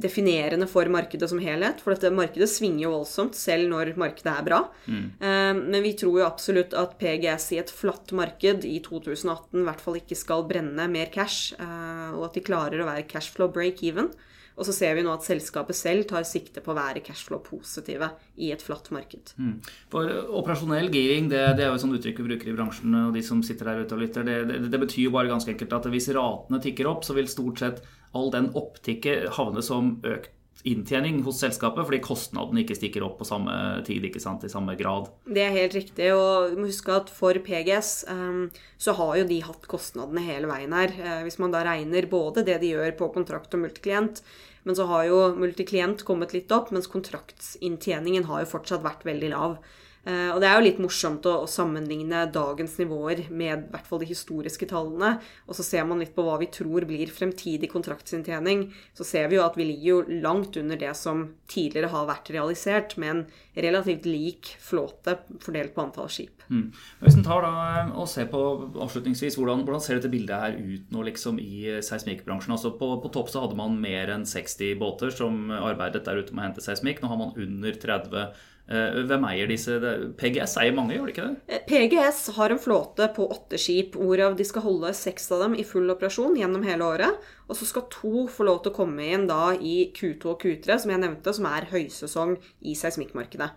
definerende 0.01 0.67
for 0.71 0.89
markedet 0.93 1.29
som 1.31 1.41
helhet. 1.43 1.83
For 1.85 1.95
dette 1.95 2.13
markedet 2.15 2.49
svinger 2.51 2.87
jo 2.87 2.93
voldsomt 2.97 3.37
selv 3.39 3.69
når 3.71 3.93
markedet 4.01 4.33
er 4.33 4.47
bra. 4.47 4.61
Mm. 4.89 5.07
Eh, 5.21 5.51
men 5.61 5.85
vi 5.85 5.95
tror 6.01 6.21
jo 6.21 6.27
absolutt 6.27 6.77
at 6.79 6.97
PGS 7.01 7.51
i 7.55 7.61
et 7.63 7.73
flatt 7.73 8.15
marked 8.17 8.65
i 8.69 8.79
2018 8.85 9.61
i 9.61 9.67
hvert 9.69 9.85
fall 9.85 9.99
ikke 10.01 10.19
skal 10.19 10.47
brenne 10.49 10.89
mer 10.91 11.13
cash, 11.15 11.55
eh, 11.59 12.11
og 12.15 12.29
at 12.31 12.39
de 12.39 12.47
klarer 12.47 12.83
å 12.83 12.89
være 12.89 13.07
cashflow 13.11 13.53
break-even. 13.55 14.11
Og 14.55 14.69
så 14.69 14.75
ser 14.77 14.95
vi 14.95 15.03
nå 15.03 15.11
at 15.11 15.27
selskapet 15.27 15.75
selv 15.75 16.07
tar 16.11 16.27
sikte 16.29 16.63
på 16.63 16.71
å 16.71 16.77
være 16.79 17.03
cashflow-positive 17.05 18.11
i 18.45 18.53
et 18.55 18.63
flatt 18.63 18.91
marked. 18.95 19.35
Mm. 19.35 19.57
For 19.91 20.13
operasjonell 20.41 20.93
gearing, 20.95 21.27
det, 21.33 21.43
det, 21.59 21.65
er 21.65 21.73
jo 21.73 21.79
et 21.81 21.83
sånt 21.83 21.99
uttrykk 21.99 22.23
vi 22.23 22.29
bruker 22.29 22.53
i 22.53 22.55
bransjen, 22.55 22.95
og 23.01 23.19
de 23.19 23.25
som 23.27 23.43
sitter 23.47 23.73
der 23.73 23.83
ute 23.83 23.99
og 23.99 24.05
lytter, 24.05 24.27
det, 24.27 24.39
det, 24.51 24.61
det 24.71 24.83
betyr 24.85 25.09
jo 25.09 25.17
bare 25.17 25.33
ganske 25.33 25.51
enkelt 25.55 25.75
at 25.81 25.91
hvis 25.91 26.13
ratene 26.15 26.63
tikker 26.63 26.91
opp, 26.91 27.03
så 27.07 27.19
vil 27.19 27.31
stort 27.31 27.65
sett 27.65 27.83
all 28.15 28.31
den 28.31 28.53
opptikket 28.55 29.33
havne 29.41 29.65
som 29.65 29.97
økt 30.07 30.31
inntjening 30.65 31.21
hos 31.27 31.43
selskapet, 31.43 31.85
fordi 31.85 32.01
kostnadene 32.05 32.63
ikke 32.63 32.77
stikker 32.79 33.05
opp 33.05 33.19
på 33.21 33.27
samme 33.29 33.53
tid, 33.85 34.07
ikke 34.09 34.23
sant, 34.23 34.47
i 34.47 34.53
samme 34.53 34.77
grad. 34.79 35.11
Det 35.29 35.43
er 35.45 35.53
helt 35.53 35.77
riktig, 35.77 36.09
og 36.17 36.55
du 36.55 36.63
må 36.63 36.71
huske 36.71 36.95
at 36.95 37.13
for 37.13 37.37
PGS 37.45 37.93
um, 38.09 38.47
så 38.81 38.97
har 38.97 39.19
jo 39.21 39.29
de 39.29 39.43
hatt 39.45 39.69
kostnadene 39.69 40.25
hele 40.25 40.49
veien 40.49 40.73
her. 40.73 40.97
Uh, 40.97 41.21
hvis 41.27 41.37
man 41.43 41.53
da 41.53 41.61
regner 41.69 42.09
både 42.09 42.47
det 42.49 42.57
de 42.65 42.73
gjør 42.73 42.97
på 42.97 43.11
kontrakt 43.17 43.57
og 43.57 43.67
multiklient, 43.67 44.23
men 44.65 44.77
så 44.79 44.89
har 44.89 45.05
jo 45.11 45.21
multiklient 45.37 46.07
kommet 46.09 46.33
litt 46.33 46.53
opp, 46.57 46.73
mens 46.73 46.89
kontraktsinntjeningen 46.89 48.25
har 48.31 48.45
jo 48.45 48.53
fortsatt 48.57 48.85
vært 48.87 49.05
veldig 49.05 49.35
lav. 49.35 49.59
Eh, 50.05 50.31
og 50.35 50.41
det 50.43 50.49
er 50.51 50.59
jo 50.59 50.65
litt 50.67 50.81
morsomt 50.85 51.25
å, 51.29 51.47
sammenligne 51.49 52.27
dagens 52.33 52.77
nivåer 52.81 53.25
med 53.33 53.53
i 53.55 53.71
hvert 53.73 53.89
fall 53.89 54.03
de 54.03 54.09
historiske 54.11 54.69
tallene. 54.69 55.15
Og 55.49 55.57
så 55.57 55.65
ser 55.67 55.87
man 55.89 56.03
litt 56.03 56.15
på 56.17 56.27
hva 56.27 56.37
vi 56.43 56.51
tror 56.53 56.85
blir 56.89 57.13
fremtidig 57.13 57.71
kontraktsinntjening. 57.73 58.67
Så 58.97 59.07
ser 59.09 59.31
vi 59.33 59.39
jo 59.39 59.47
at 59.47 59.57
vi 59.57 59.69
ligger 59.71 59.89
jo 59.89 60.21
langt 60.27 60.59
under 60.61 60.81
det 60.81 60.93
som 60.99 61.27
tidligere 61.51 61.93
har 61.95 62.09
vært 62.11 62.31
realisert, 62.35 62.97
med 63.01 63.15
en 63.15 63.25
relativt 63.65 64.05
lik 64.09 64.55
flåte 64.61 65.17
fordelt 65.41 65.75
på 65.75 65.87
antall 65.87 66.11
skip. 66.13 66.45
Mm. 66.53 66.69
Hvis 67.01 67.17
en 67.17 67.25
tar 67.25 67.47
da 67.47 67.53
eh, 67.65 67.93
og 67.97 68.09
ser 68.11 68.29
på 68.29 68.41
avslutningsvis, 68.85 69.39
hvordan, 69.41 69.65
hvordan, 69.65 69.85
ser 69.85 69.99
dette 69.99 70.13
bildet 70.13 70.37
her 70.37 70.59
ut 70.61 70.93
nå 70.93 71.09
liksom 71.09 71.41
i 71.41 71.65
eh, 71.79 71.85
seismikkbransjen? 71.85 72.53
Altså 72.53 72.75
på, 72.77 72.93
på, 73.01 73.13
topp 73.15 73.33
så 73.33 73.47
hadde 73.47 73.57
man 73.57 73.81
mer 73.81 74.13
enn 74.13 74.29
60 74.29 74.77
båter 74.81 75.15
som 75.15 75.49
arbeidet 75.55 76.05
der 76.05 76.21
ute 76.21 76.35
med 76.35 76.45
å 76.45 76.49
hente 76.51 76.65
seismikk. 76.65 77.01
Nå 77.01 77.09
har 77.09 77.21
man 77.21 77.39
under 77.41 77.81
30 77.81 78.19
Eh, 78.25 78.43
hvem 78.65 79.27
eier 79.29 79.51
disse? 79.51 79.77
PGS 80.17 80.57
eier 80.63 80.73
mange, 80.77 80.95
gjør 80.97 81.09
de 81.09 81.13
ikke 81.13 81.27
det? 81.27 81.43
Eh, 81.53 81.65
PGS 81.69 82.21
har 82.39 82.55
en 82.55 82.61
flåte 82.63 83.11
på 83.13 83.27
åtte 83.35 83.61
skip, 83.61 83.99
hvorav 84.01 84.39
de 84.39 84.47
skal 84.49 84.65
holde 84.65 84.95
seks 84.97 85.29
av 85.37 85.45
dem 85.45 85.57
i 85.61 85.67
full 85.69 85.93
operasjon 85.93 86.39
gjennom 86.41 86.65
hele 86.65 86.89
året. 86.97 87.31
Og 87.45 87.59
så 87.59 87.69
skal 87.69 87.89
to 87.93 88.25
få 88.33 88.49
lov 88.49 88.63
til 88.65 88.73
å 88.73 88.79
komme 88.79 89.05
inn 89.05 89.29
da 89.29 89.53
i 89.53 89.91
Q2 89.93 90.33
og 90.33 90.41
Q3, 90.41 90.79
som 90.81 90.95
jeg 90.95 91.03
nevnte, 91.05 91.37
som 91.37 91.49
er 91.51 91.69
høysesong 91.75 92.39
i 92.65 92.77
seismikkmarkedet. 92.79 93.53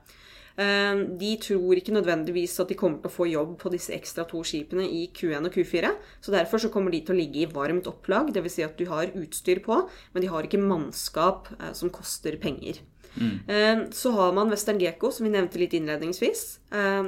Eh, 0.57 1.03
de 1.21 1.31
tror 1.43 1.77
ikke 1.79 1.95
nødvendigvis 1.95 2.57
at 2.63 2.71
de 2.71 2.77
kommer 2.79 3.01
til 3.03 3.11
å 3.11 3.13
få 3.13 3.29
jobb 3.29 3.55
på 3.61 3.71
disse 3.73 3.93
ekstra 3.95 4.25
to 4.29 4.41
skipene 4.47 4.87
i 4.89 5.05
Q1 5.13 5.47
og 5.49 5.53
Q4. 5.53 5.93
Så 6.23 6.33
derfor 6.33 6.63
så 6.63 6.71
kommer 6.73 6.93
de 6.93 7.03
til 7.05 7.15
å 7.15 7.19
ligge 7.19 7.43
i 7.43 7.49
varmt 7.51 7.89
opplag, 7.89 8.33
dvs. 8.35 8.57
Si 8.57 8.65
at 8.65 8.77
du 8.79 8.85
har 8.89 9.13
utstyr 9.13 9.61
på, 9.65 9.83
men 10.13 10.25
de 10.25 10.31
har 10.33 10.47
ikke 10.47 10.61
mannskap 10.61 11.51
som 11.77 11.93
koster 11.93 12.39
penger. 12.41 12.81
Mm. 13.17 13.87
Så 13.93 14.11
har 14.13 14.33
man 14.33 14.49
Western 14.53 14.77
Gecko, 14.81 15.09
som 15.13 15.25
vi 15.25 15.31
nevnte 15.33 15.57
litt 15.57 15.73
innledningsvis. 15.73 16.43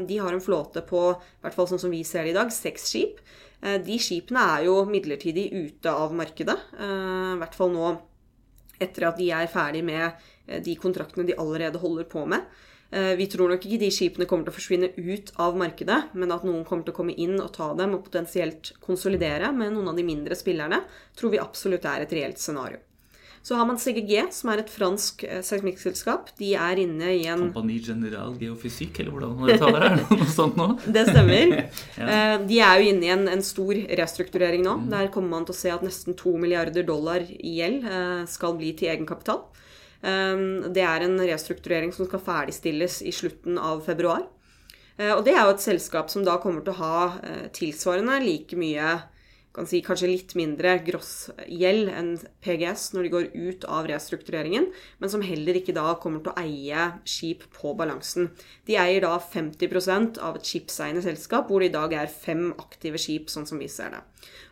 De 0.09 0.17
har 0.17 0.33
en 0.33 0.41
flåte 0.41 0.81
på, 0.85 1.03
i 1.13 1.43
hvert 1.43 1.57
fall 1.57 1.69
sånn 1.69 1.81
som 1.81 1.93
vi 1.93 2.01
ser 2.07 2.25
det 2.25 2.33
i 2.33 2.37
dag, 2.37 2.53
seks 2.53 2.87
skip. 2.89 3.21
Eh, 3.61 3.79
de 3.83 3.97
skipene 3.99 4.43
er 4.55 4.67
jo 4.69 4.77
midlertidig 4.87 5.49
ute 5.51 5.91
av 5.91 6.15
markedet. 6.15 6.55
Eh, 6.79 7.33
I 7.35 7.39
hvert 7.41 7.57
fall 7.57 7.73
nå 7.73 7.91
etter 8.79 9.09
at 9.09 9.19
de 9.19 9.29
er 9.35 9.51
ferdig 9.51 9.83
med 9.83 10.05
eh, 10.47 10.61
de 10.63 10.75
kontraktene 10.79 11.27
de 11.27 11.37
allerede 11.39 11.81
holder 11.81 12.07
på 12.09 12.25
med. 12.29 12.45
Vi 12.89 13.27
tror 13.29 13.51
nok 13.53 13.65
ikke 13.67 13.77
de 13.83 13.91
skipene 13.93 14.25
kommer 14.25 14.47
til 14.47 14.53
å 14.53 14.57
forsvinne 14.57 14.89
ut 14.97 15.29
av 15.37 15.53
markedet, 15.61 15.99
men 16.17 16.33
at 16.33 16.45
noen 16.47 16.63
kommer 16.65 16.87
til 16.87 16.95
å 16.95 16.97
komme 16.97 17.13
inn 17.13 17.35
og 17.37 17.51
ta 17.53 17.69
dem 17.77 17.93
og 17.93 18.07
potensielt 18.07 18.71
konsolidere 18.81 19.51
med 19.53 19.75
noen 19.75 19.91
av 19.91 19.99
de 19.99 20.07
mindre 20.07 20.37
spillerne, 20.37 20.81
tror 21.13 21.35
vi 21.35 21.43
absolutt 21.43 21.85
er 21.85 22.07
et 22.07 22.15
reelt 22.17 22.41
scenario. 22.41 22.81
Så 23.41 23.55
har 23.55 23.65
man 23.65 23.79
CGG, 23.79 24.25
som 24.35 24.51
er 24.51 24.61
et 24.61 24.71
fransk 24.71 25.23
eh, 25.23 25.39
seismikkselskap. 25.45 26.33
De 26.39 26.51
er 26.59 26.81
inne 26.83 27.13
i 27.15 27.23
en 27.31 27.45
Compagnie 27.47 27.79
General 27.83 28.33
Geofysik, 28.39 28.99
eller 28.99 29.15
hvordan 29.15 29.37
man 29.39 29.53
uttaler 29.55 29.85
det? 29.85 30.03
Noe 30.19 30.27
sånt 30.33 30.59
nå? 30.59 30.67
Det 30.83 31.05
stemmer. 31.07 31.55
ja. 32.01 32.09
Eh, 32.09 32.35
de 32.49 32.59
er 32.65 32.81
jo 32.81 32.91
inne 32.91 33.07
i 33.07 33.13
en, 33.15 33.25
en 33.31 33.45
stor 33.45 33.79
restrukturering 34.01 34.65
nå. 34.65 34.75
Mm. 34.83 34.89
Der 34.91 35.11
kommer 35.13 35.37
man 35.37 35.47
til 35.47 35.55
å 35.55 35.59
se 35.61 35.71
at 35.73 35.85
nesten 35.85 36.17
2 36.19 36.35
milliarder 36.41 36.85
dollar 36.87 37.23
i 37.23 37.55
gjeld 37.61 37.87
eh, 37.87 38.27
skal 38.29 38.59
bli 38.59 38.73
til 38.77 38.91
egenkapital. 38.91 39.45
Det 40.01 40.83
er 40.85 41.03
en 41.03 41.17
restrukturering 41.19 41.91
som 41.91 42.07
skal 42.07 42.21
ferdigstilles 42.23 43.01
i 43.03 43.11
slutten 43.11 43.57
av 43.59 43.81
februar. 43.83 44.21
Og 44.99 45.21
det 45.25 45.33
er 45.33 45.43
jo 45.43 45.55
et 45.55 45.63
selskap 45.63 46.11
som 46.11 46.23
da 46.23 46.37
kommer 46.39 46.63
til 46.63 46.71
å 46.71 46.79
ha 46.79 47.49
tilsvarende 47.55 48.15
like 48.23 48.55
mye 48.59 48.93
kan 49.55 49.67
si 49.67 49.81
kanskje 49.83 50.09
litt 50.11 50.33
mindre 50.37 50.75
grossgjeld 50.85 51.89
enn 51.91 52.11
PGS 52.43 52.91
når 52.93 53.05
de 53.05 53.11
går 53.13 53.29
ut 53.33 53.65
av 53.67 53.87
restruktureringen, 53.89 54.69
men 55.01 55.11
som 55.11 55.23
heller 55.25 55.57
ikke 55.57 55.75
da 55.75 55.95
kommer 56.01 56.21
til 56.23 56.31
å 56.33 56.43
eie 56.43 56.85
skip 57.09 57.47
på 57.57 57.73
balansen. 57.77 58.29
De 58.69 58.77
eier 58.79 59.03
da 59.05 59.15
50% 59.19 60.21
av 60.23 60.37
et 60.37 60.51
skipseiende 60.51 61.03
selskap, 61.05 61.49
hvor 61.49 61.63
det 61.63 61.71
i 61.71 61.75
dag 61.75 61.95
er 61.97 62.13
fem 62.13 62.51
aktive 62.61 63.01
skip, 63.01 63.31
sånn 63.33 63.49
som 63.49 63.61
vi 63.61 63.71
ser 63.71 63.97
det. 63.97 64.03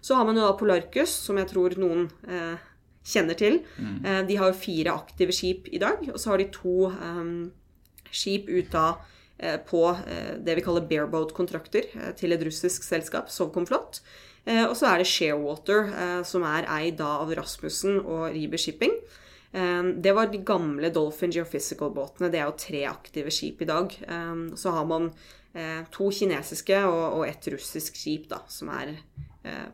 Så 0.01 0.17
har 0.17 0.25
man 0.25 0.39
jo 0.39 0.47
da 0.47 0.57
Polarcus, 0.57 1.13
som 1.27 1.38
jeg 1.38 1.51
tror 1.53 1.77
noen 1.79 2.07
eh, 2.25 2.57
kjenner 3.07 3.37
til. 3.39 3.61
Mm. 3.77 3.95
Eh, 4.03 4.21
de 4.27 4.39
har 4.39 4.51
jo 4.51 4.59
fire 4.59 4.95
aktive 4.97 5.35
skip 5.35 5.69
i 5.71 5.81
dag, 5.81 6.03
og 6.11 6.19
så 6.19 6.33
har 6.33 6.41
de 6.41 6.49
to 6.53 6.89
um, 6.91 7.49
skip 8.11 8.49
ut 8.49 8.75
av 8.75 9.03
eh, 9.37 9.59
på 9.67 9.83
eh, 9.91 10.33
det 10.43 10.57
vi 10.57 10.65
kaller 10.65 10.87
bareboat-kontrakter 10.89 11.91
til 12.19 12.35
et 12.35 12.47
russisk 12.47 12.85
selskap, 12.87 13.31
Sovcomflot. 13.33 14.01
Eh, 14.47 14.63
og 14.65 14.75
så 14.79 14.91
er 14.91 15.01
det 15.01 15.11
Sharewater, 15.11 15.91
som 16.27 16.45
er 16.47 16.67
eid 16.79 17.01
av 17.03 17.31
Rasmussen 17.37 17.99
og 18.03 18.29
Riiber 18.35 18.61
Shipping. 18.61 18.93
Det 19.57 20.11
var 20.13 20.27
de 20.29 20.41
gamle 20.45 20.89
Dolphin 20.93 21.31
Geophysical-båtene. 21.33 22.27
Det 22.29 22.37
er 22.37 22.49
jo 22.49 22.57
tre 22.59 22.81
aktive 22.85 23.31
skip 23.33 23.63
i 23.63 23.67
dag. 23.69 23.93
Så 24.59 24.73
har 24.75 24.85
man 24.85 25.07
to 25.93 26.09
kinesiske 26.13 26.77
og 26.85 27.23
et 27.25 27.47
russisk 27.53 27.95
skip 27.97 28.27
da, 28.29 28.43
som 28.51 28.69
er 28.75 28.97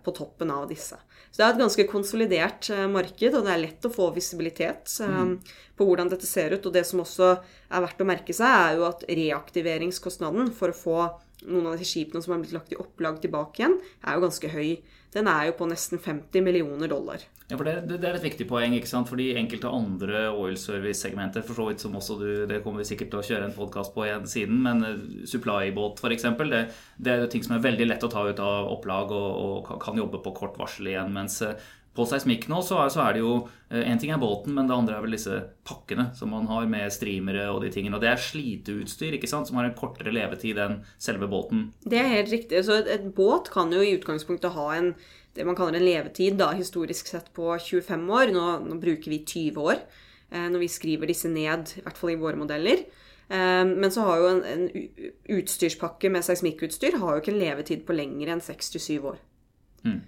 på 0.06 0.14
toppen 0.16 0.52
av 0.54 0.68
disse. 0.70 0.96
Så 1.32 1.40
det 1.40 1.46
er 1.46 1.54
et 1.56 1.62
ganske 1.64 1.86
konsolidert 1.90 2.68
marked, 2.94 3.34
og 3.34 3.48
det 3.48 3.52
er 3.52 3.62
lett 3.64 3.88
å 3.88 3.92
få 3.92 4.12
visibilitet 4.14 4.92
mm. 5.02 5.32
på 5.76 5.88
hvordan 5.88 6.12
dette 6.12 6.30
ser 6.30 6.54
ut. 6.54 6.68
Og 6.70 6.76
det 6.76 6.84
som 6.86 7.02
også 7.02 7.32
er 7.34 7.84
verdt 7.84 8.04
å 8.06 8.08
merke 8.08 8.36
seg, 8.38 8.54
er 8.54 8.78
jo 8.78 8.86
at 8.86 9.02
reaktiveringskostnaden 9.10 10.52
for 10.54 10.72
å 10.72 10.78
få 10.78 11.00
noen 11.48 11.72
av 11.72 11.80
de 11.80 11.88
skipene 11.88 12.24
som 12.24 12.36
har 12.36 12.42
blitt 12.44 12.56
lagt 12.56 12.74
i 12.74 12.80
opplag 12.80 13.22
tilbake 13.24 13.62
igjen, 13.62 13.80
er 14.04 14.18
jo 14.18 14.26
ganske 14.26 14.52
høy. 14.54 14.70
Den 15.14 15.30
er 15.30 15.48
jo 15.50 15.58
på 15.60 15.68
nesten 15.70 16.02
50 16.02 16.42
millioner 16.46 16.90
dollar. 16.90 17.22
Ja, 17.50 17.58
for 17.60 17.68
det, 17.68 17.74
det, 17.92 18.08
er 18.08 18.18
et 18.18 18.26
viktig 18.26 18.48
poeng. 18.50 18.74
ikke 18.74 18.90
sant? 18.90 19.10
Fordi 19.12 19.34
enkelte 19.38 19.70
andre 19.70 20.24
oil 20.32 20.56
service-segmenter, 20.58 21.44
for 21.46 21.60
så 21.60 21.68
vidt 21.70 21.84
som 21.84 21.98
også 22.00 22.18
du, 22.22 22.28
det 22.50 22.64
kommer 22.64 22.82
vi 22.82 22.88
sikkert 22.90 23.12
til 23.14 23.22
å 23.22 23.28
kjøre 23.28 23.50
en 23.50 23.56
podkast 23.58 23.94
på 23.94 24.08
igjen 24.08 24.26
siden, 24.30 24.64
men 24.66 24.82
uh, 24.88 25.06
supply-båt 25.30 26.02
f.eks., 26.02 26.26
det, 26.50 26.64
det 26.98 27.14
er 27.14 27.30
ting 27.30 27.46
som 27.46 27.58
er 27.58 27.66
veldig 27.68 27.90
lett 27.92 28.08
å 28.08 28.12
ta 28.12 28.26
ut 28.26 28.42
av 28.42 28.72
opplag 28.74 29.14
og, 29.14 29.30
og 29.70 29.74
kan 29.84 30.00
jobbe 30.00 30.24
på 30.24 30.34
kort 30.40 30.58
varsel 30.58 30.90
igjen. 30.94 31.14
mens 31.14 31.42
uh, 31.46 31.54
på 31.94 32.06
seismikk 32.10 32.48
nå 32.50 32.62
så 32.66 32.80
er, 32.82 32.92
så 32.94 33.04
er, 33.04 33.16
det 33.16 33.22
jo 33.22 33.34
En 33.70 33.96
eh, 33.96 34.00
ting 34.02 34.12
er 34.14 34.22
båten, 34.22 34.54
men 34.54 34.70
det 34.70 34.76
andre 34.76 34.98
er 34.98 35.04
vel 35.06 35.16
disse 35.16 35.40
pakkene 35.66 36.08
som 36.18 36.30
man 36.34 36.46
har 36.50 36.68
med 36.70 36.94
streamere 36.94 37.48
og 37.50 37.64
de 37.64 37.72
tingene. 37.74 37.98
Og 37.98 38.04
det 38.04 38.12
er 38.12 38.22
sliteutstyr 38.22 39.18
ikke 39.18 39.30
sant, 39.30 39.50
som 39.50 39.58
har 39.58 39.70
en 39.70 39.78
kortere 39.78 40.14
levetid 40.14 40.60
enn 40.62 40.80
selve 41.02 41.30
båten. 41.30 41.68
Det 41.86 41.98
er 42.02 42.12
helt 42.12 42.34
riktig. 42.34 42.62
Så 42.66 42.78
et, 42.82 42.90
et 42.94 43.08
båt 43.18 43.50
kan 43.54 43.74
jo 43.74 43.82
i 43.82 43.96
utgangspunktet 43.98 44.54
ha 44.58 44.70
en 44.78 44.94
det 45.34 45.46
man 45.48 45.58
kaller 45.58 45.80
en 45.80 45.86
levetid, 45.86 46.36
da, 46.38 46.52
historisk 46.54 47.10
sett 47.10 47.32
på 47.34 47.48
25 47.58 48.04
år. 48.14 48.34
Nå, 48.36 48.44
nå 48.68 48.78
bruker 48.82 49.10
vi 49.10 49.24
20 49.26 49.64
år 49.64 49.80
eh, 50.30 50.46
når 50.46 50.62
vi 50.62 50.70
skriver 50.70 51.10
disse 51.10 51.32
ned, 51.32 51.74
i 51.80 51.86
hvert 51.86 51.98
fall 51.98 52.14
i 52.14 52.20
våre 52.22 52.38
modeller. 52.38 52.86
Eh, 53.34 53.64
men 53.66 53.90
så 53.94 54.06
har 54.06 54.22
jo 54.22 54.30
en, 54.30 54.44
en 54.46 54.68
utstyrspakke 55.40 56.12
med 56.14 56.26
seismikkutstyr 56.26 57.00
har 57.02 57.16
jo 57.16 57.24
ikke 57.24 57.34
en 57.34 57.42
levetid 57.42 57.86
på 57.88 57.98
lenger 57.98 58.36
enn 58.36 58.44
6-7 58.46 59.10
år. 59.14 59.22
Mm. 59.88 60.02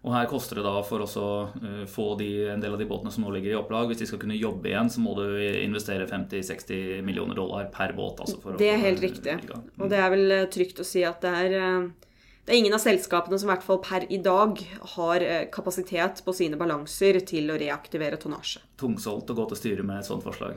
Og 0.00 0.14
her 0.14 0.28
koster 0.30 0.56
det 0.56 0.64
da 0.64 0.80
for 0.86 1.04
å 1.04 1.28
uh, 1.52 1.82
få 1.90 2.06
de, 2.20 2.28
en 2.54 2.62
del 2.62 2.72
av 2.72 2.80
de 2.80 2.86
båtene 2.88 3.12
som 3.12 3.26
nå 3.26 3.34
ligger 3.34 3.52
i 3.52 3.58
opplag, 3.58 3.90
hvis 3.90 4.00
de 4.00 4.08
skal 4.08 4.22
kunne 4.22 4.38
jobbe 4.38 4.70
igjen, 4.70 4.88
så 4.88 5.02
må 5.04 5.12
du 5.18 5.26
investere 5.60 6.08
50-60 6.08 7.02
millioner 7.04 7.36
dollar 7.36 7.68
per 7.74 7.92
båt. 7.96 8.22
Altså 8.24 8.56
det 8.60 8.70
er 8.72 8.80
helt 8.80 9.04
riktig. 9.04 9.36
Mm. 9.44 9.66
Og 9.76 9.92
det 9.92 10.00
er 10.00 10.14
vel 10.14 10.36
uh, 10.38 10.46
trygt 10.52 10.80
å 10.80 10.88
si 10.88 11.04
at 11.04 11.20
det 11.20 11.34
er, 11.42 11.58
uh, 11.60 12.16
det 12.46 12.56
er 12.56 12.62
ingen 12.62 12.78
av 12.78 12.80
selskapene 12.80 13.36
som 13.36 13.50
i 13.50 13.52
hvert 13.52 13.66
fall 13.66 13.82
per 13.84 14.08
i 14.08 14.22
dag 14.24 14.64
har 14.96 15.26
kapasitet 15.52 16.24
på 16.24 16.34
sine 16.34 16.56
balanser 16.60 17.20
til 17.28 17.52
å 17.52 17.60
reaktivere 17.60 18.16
tonnasje. 18.20 18.64
Tungsolgt 18.80 19.30
å 19.30 19.36
gå 19.36 19.50
til 19.52 19.60
styret 19.60 19.86
med 19.86 20.00
et 20.00 20.08
sånt 20.08 20.24
forslag. 20.24 20.56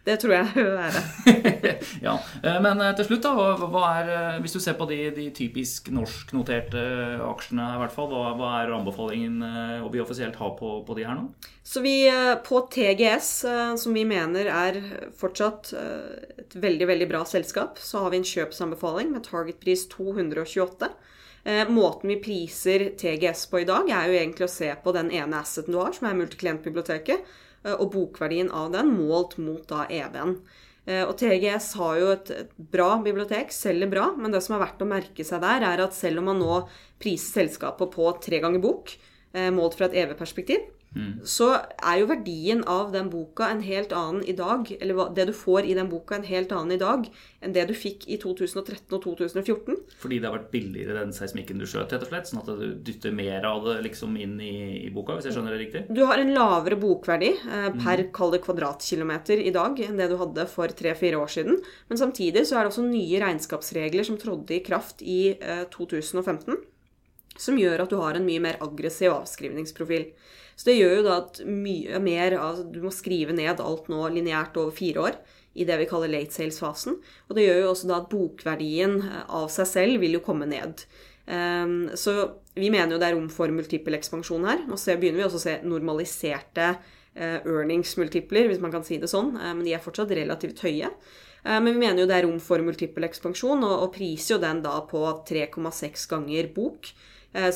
Det 0.00 0.14
tror 0.16 0.32
jeg 0.32 0.46
vil 0.54 0.70
være. 0.78 1.00
ja, 2.06 2.14
eh, 2.40 2.56
Men 2.64 2.80
eh, 2.80 2.92
til 2.96 3.06
slutt, 3.10 3.26
da, 3.26 3.66
hva 3.68 3.82
er, 3.98 4.12
eh, 4.14 4.38
hvis 4.40 4.54
du 4.56 4.60
ser 4.62 4.78
på 4.78 4.86
de, 4.88 4.98
de 5.12 5.26
typisk 5.36 5.90
norsknoterte 5.92 6.84
aksjene, 7.26 7.66
i 7.74 7.80
hvert 7.82 7.92
fall, 7.92 8.08
hva, 8.08 8.30
hva 8.38 8.52
er 8.62 8.72
anbefalingen 8.78 9.42
vi 9.92 10.00
offisielt 10.00 10.38
har 10.40 10.54
på, 10.56 10.78
på, 10.86 10.96
de 10.96 11.04
her 11.04 11.18
nå? 11.18 11.26
Så 11.66 11.82
vi 11.84 12.08
På 12.46 12.62
TGS, 12.72 13.28
som 13.78 13.94
vi 13.94 14.06
mener 14.08 14.48
er 14.48 14.78
fortsatt 15.18 15.72
et 15.76 16.56
veldig 16.56 16.88
veldig 16.88 17.08
bra 17.10 17.20
selskap, 17.28 17.78
så 17.78 18.04
har 18.04 18.14
vi 18.14 18.20
en 18.22 18.26
kjøpsanbefaling 18.26 19.12
med 19.12 19.26
targetpris 19.28 19.84
228. 19.92 20.88
Måten 21.70 22.12
vi 22.12 22.18
priser 22.22 22.88
TGS 23.00 23.46
på 23.52 23.62
i 23.62 23.68
dag, 23.68 23.88
er 23.90 24.08
jo 24.08 24.18
egentlig 24.18 24.48
å 24.48 24.52
se 24.52 24.72
på 24.82 24.94
den 24.96 25.12
ene 25.14 25.44
asseten 25.44 25.76
du 25.76 25.80
har, 25.82 25.94
som 25.96 26.08
er 26.10 26.18
multiklientbiblioteket 26.18 27.28
og 27.64 27.90
bokverdien 27.92 28.48
av 28.56 28.70
den 28.72 28.94
målt 28.96 29.36
mot 29.42 29.66
da 29.68 29.84
EV-en. 29.92 30.38
Eh, 30.88 31.04
og 31.04 31.14
TGS 31.20 31.74
har 31.80 31.98
jo 32.00 32.10
et, 32.14 32.32
bra 32.72 32.94
bibliotek, 33.04 33.52
selger 33.54 33.90
bra, 33.92 34.08
men 34.16 34.32
det 34.32 34.42
som 34.44 34.56
er 34.56 34.64
verdt 34.64 34.82
å 34.84 34.88
merke 34.88 35.26
seg 35.26 35.42
der, 35.44 35.66
er 35.66 35.84
at 35.84 35.96
selv 35.96 36.22
om 36.22 36.30
man 36.32 36.40
nå 36.40 36.62
priser 37.02 37.44
selskapet 37.44 37.92
på 37.94 38.08
tre 38.24 38.40
ganger 38.42 38.62
bok, 38.64 38.94
eh, 39.34 39.50
målt 39.54 39.76
fra 39.78 39.90
et 39.90 39.98
EV-perspektiv, 40.02 40.66
Mm. 40.90 41.20
så 41.22 41.52
er 41.54 42.00
jo 42.00 42.08
verdien 42.10 42.64
av 42.66 42.88
den 42.90 43.06
boka 43.12 43.46
en 43.46 43.60
helt 43.62 43.92
annen 43.94 44.24
i 44.26 44.34
dag, 44.34 44.66
eller 44.80 45.12
det 45.14 45.28
du 45.28 45.32
får 45.36 45.68
i 45.68 45.76
den 45.78 45.86
boka, 45.90 46.16
en 46.16 46.26
helt 46.26 46.50
annen 46.50 46.74
i 46.74 46.80
dag 46.80 47.04
enn 47.40 47.54
det 47.54 47.68
du 47.68 47.74
fikk 47.78 48.08
i 48.10 48.18
2013 48.20 48.90
og 48.96 49.04
2014. 49.04 49.78
Fordi 50.02 50.18
det 50.18 50.26
har 50.26 50.34
vært 50.34 50.50
billigere 50.50 50.98
den 50.98 51.14
seismikken 51.14 51.62
du 51.62 51.66
skjøt, 51.68 51.94
rett 51.94 52.02
og 52.04 52.10
slett? 52.10 52.30
Sånn 52.30 52.42
at 52.42 52.50
du 52.58 52.66
dytter 52.86 53.14
mer 53.14 53.46
av 53.46 53.62
det 53.68 53.76
liksom 53.86 54.16
inn 54.20 54.34
i, 54.42 54.56
i 54.82 54.90
boka, 54.94 55.14
hvis 55.16 55.30
jeg 55.30 55.36
skjønner 55.36 55.54
det 55.54 55.62
riktig? 55.62 55.84
Du 55.94 56.02
har 56.08 56.20
en 56.20 56.34
lavere 56.34 56.80
bokverdi 56.80 57.30
eh, 57.38 57.70
per 57.78 58.04
mm. 58.04 58.10
kalde 58.16 58.42
kvadratkilometer 58.42 59.44
i 59.46 59.54
dag 59.54 59.78
enn 59.86 60.00
det 60.00 60.10
du 60.10 60.18
hadde 60.20 60.48
for 60.50 60.74
tre-fire 60.74 61.22
år 61.22 61.30
siden. 61.38 61.62
Men 61.88 62.02
samtidig 62.02 62.44
så 62.48 62.58
er 62.58 62.66
det 62.66 62.74
også 62.74 62.88
nye 62.88 63.22
regnskapsregler 63.22 64.10
som 64.10 64.18
trådte 64.20 64.58
i 64.58 64.64
kraft 64.66 65.06
i 65.06 65.20
eh, 65.38 65.64
2015, 65.70 66.58
som 67.40 67.56
gjør 67.56 67.86
at 67.86 67.94
du 67.94 68.00
har 68.02 68.18
en 68.18 68.26
mye 68.26 68.42
mer 68.42 68.60
aggressiv 68.60 69.14
avskrivningsprofil. 69.14 70.10
Så 70.60 70.68
det 70.68 70.76
gjør 70.76 70.98
jo 70.98 71.04
da 71.06 71.18
at 71.22 71.38
mye 71.48 71.98
mer 72.04 72.34
altså 72.36 72.66
Du 72.68 72.82
må 72.84 72.90
skrive 72.92 73.32
ned 73.32 73.62
alt 73.64 73.86
nå 73.88 74.00
lineært 74.12 74.58
over 74.60 74.74
fire 74.76 75.06
år 75.08 75.14
i 75.56 75.64
det 75.66 75.78
vi 75.80 75.86
kaller 75.88 76.12
late 76.12 76.36
sales-fasen. 76.36 76.98
Og 77.26 77.36
det 77.36 77.46
gjør 77.46 77.62
jo 77.64 77.70
også 77.72 77.88
da 77.88 77.96
at 77.98 78.10
bokverdien 78.12 79.00
eh, 79.02 79.22
av 79.34 79.48
seg 79.50 79.66
selv 79.66 80.04
vil 80.04 80.18
jo 80.18 80.22
komme 80.22 80.46
ned. 80.46 80.84
Um, 81.30 81.88
så 81.98 82.12
vi 82.58 82.70
mener 82.70 82.94
jo 82.94 83.00
det 83.00 83.08
er 83.08 83.16
rom 83.16 83.28
for 83.32 83.50
multiple 83.54 83.98
ekspansjon 83.98 84.46
her. 84.46 84.62
så 84.76 84.96
begynner 84.98 85.20
vi 85.20 85.26
også 85.26 85.40
å 85.40 85.42
se 85.42 85.56
normaliserte 85.66 86.68
uh, 86.74 87.38
earnings-multipler, 87.38 88.48
hvis 88.50 88.62
man 88.62 88.72
kan 88.74 88.86
si 88.86 89.00
det 89.02 89.10
sånn. 89.10 89.32
Uh, 89.38 89.50
men 89.50 89.64
de 89.66 89.74
er 89.74 89.82
fortsatt 89.82 90.14
relativt 90.14 90.62
høye. 90.66 90.92
Men 91.40 91.70
vi 91.70 91.78
mener 91.80 92.02
jo 92.02 92.08
det 92.10 92.18
er 92.18 92.26
rom 92.26 92.36
for 92.44 92.60
multiple 92.60 93.06
ekspansjon, 93.08 93.62
og, 93.64 93.86
og 93.86 93.94
priser 93.94 94.34
jo 94.34 94.42
den 94.42 94.58
da 94.60 94.74
på 94.84 95.00
3,6 95.24 96.02
ganger 96.10 96.50
bok. 96.52 96.90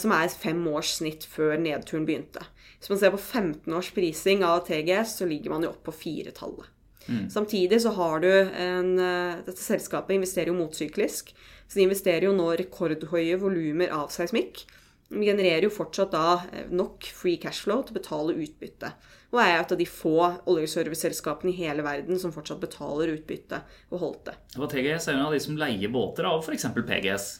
Som 0.01 0.15
er 0.17 0.31
fem 0.33 0.63
års 0.71 0.95
snitt 1.03 1.27
før 1.29 1.59
nedturen 1.61 2.07
begynte. 2.09 2.47
Hvis 2.85 2.93
man 2.93 3.01
ser 3.01 3.15
på 3.15 3.19
15 3.19 3.73
års 3.73 3.89
prising 3.97 4.43
av 4.45 4.67
TGS, 4.67 5.17
så 5.17 5.25
ligger 5.25 5.55
man 5.55 5.63
jo 5.65 5.71
opp 5.73 5.87
på 5.87 5.95
firetallet. 5.97 6.69
Mm. 7.09 7.31
Samtidig 7.33 7.79
så 7.81 7.95
har 7.97 8.21
du 8.21 8.31
en 8.33 8.99
eh, 8.99 9.41
Dette 9.45 9.61
selskapet 9.61 10.19
investerer 10.19 10.53
jo 10.53 10.59
motsyklisk. 10.59 11.33
Så 11.65 11.79
de 11.79 11.87
investerer 11.87 12.29
jo 12.29 12.37
nå 12.37 12.51
rekordhøye 12.61 13.41
volumer 13.41 13.93
av 13.93 14.13
seismikk. 14.13 14.67
De 15.09 15.25
genererer 15.25 15.65
jo 15.65 15.73
fortsatt 15.73 16.13
da 16.13 16.29
eh, 16.53 16.69
nok 16.69 17.09
free 17.17 17.41
cashflow 17.41 17.87
til 17.87 17.97
å 17.97 18.01
betale 18.03 18.37
utbytte. 18.45 18.93
Og 19.33 19.41
er 19.41 19.57
et 19.57 19.73
av 19.73 19.81
de 19.81 19.89
få 19.89 20.19
oljeserviceselskapene 20.53 21.55
i 21.55 21.59
hele 21.65 21.85
verden 21.89 22.21
som 22.21 22.37
fortsatt 22.37 22.61
betaler 22.63 23.17
utbytte 23.17 23.65
og 23.95 24.01
holdt 24.05 24.29
det. 24.29 24.37
Og 24.61 24.69
TGS 24.69 25.09
er 25.09 25.17
en 25.17 25.25
av 25.31 25.33
de 25.33 25.41
som 25.41 25.57
leier 25.57 25.93
båter 25.93 26.29
av 26.29 26.45
f.eks. 26.45 26.69
PGS. 26.85 27.31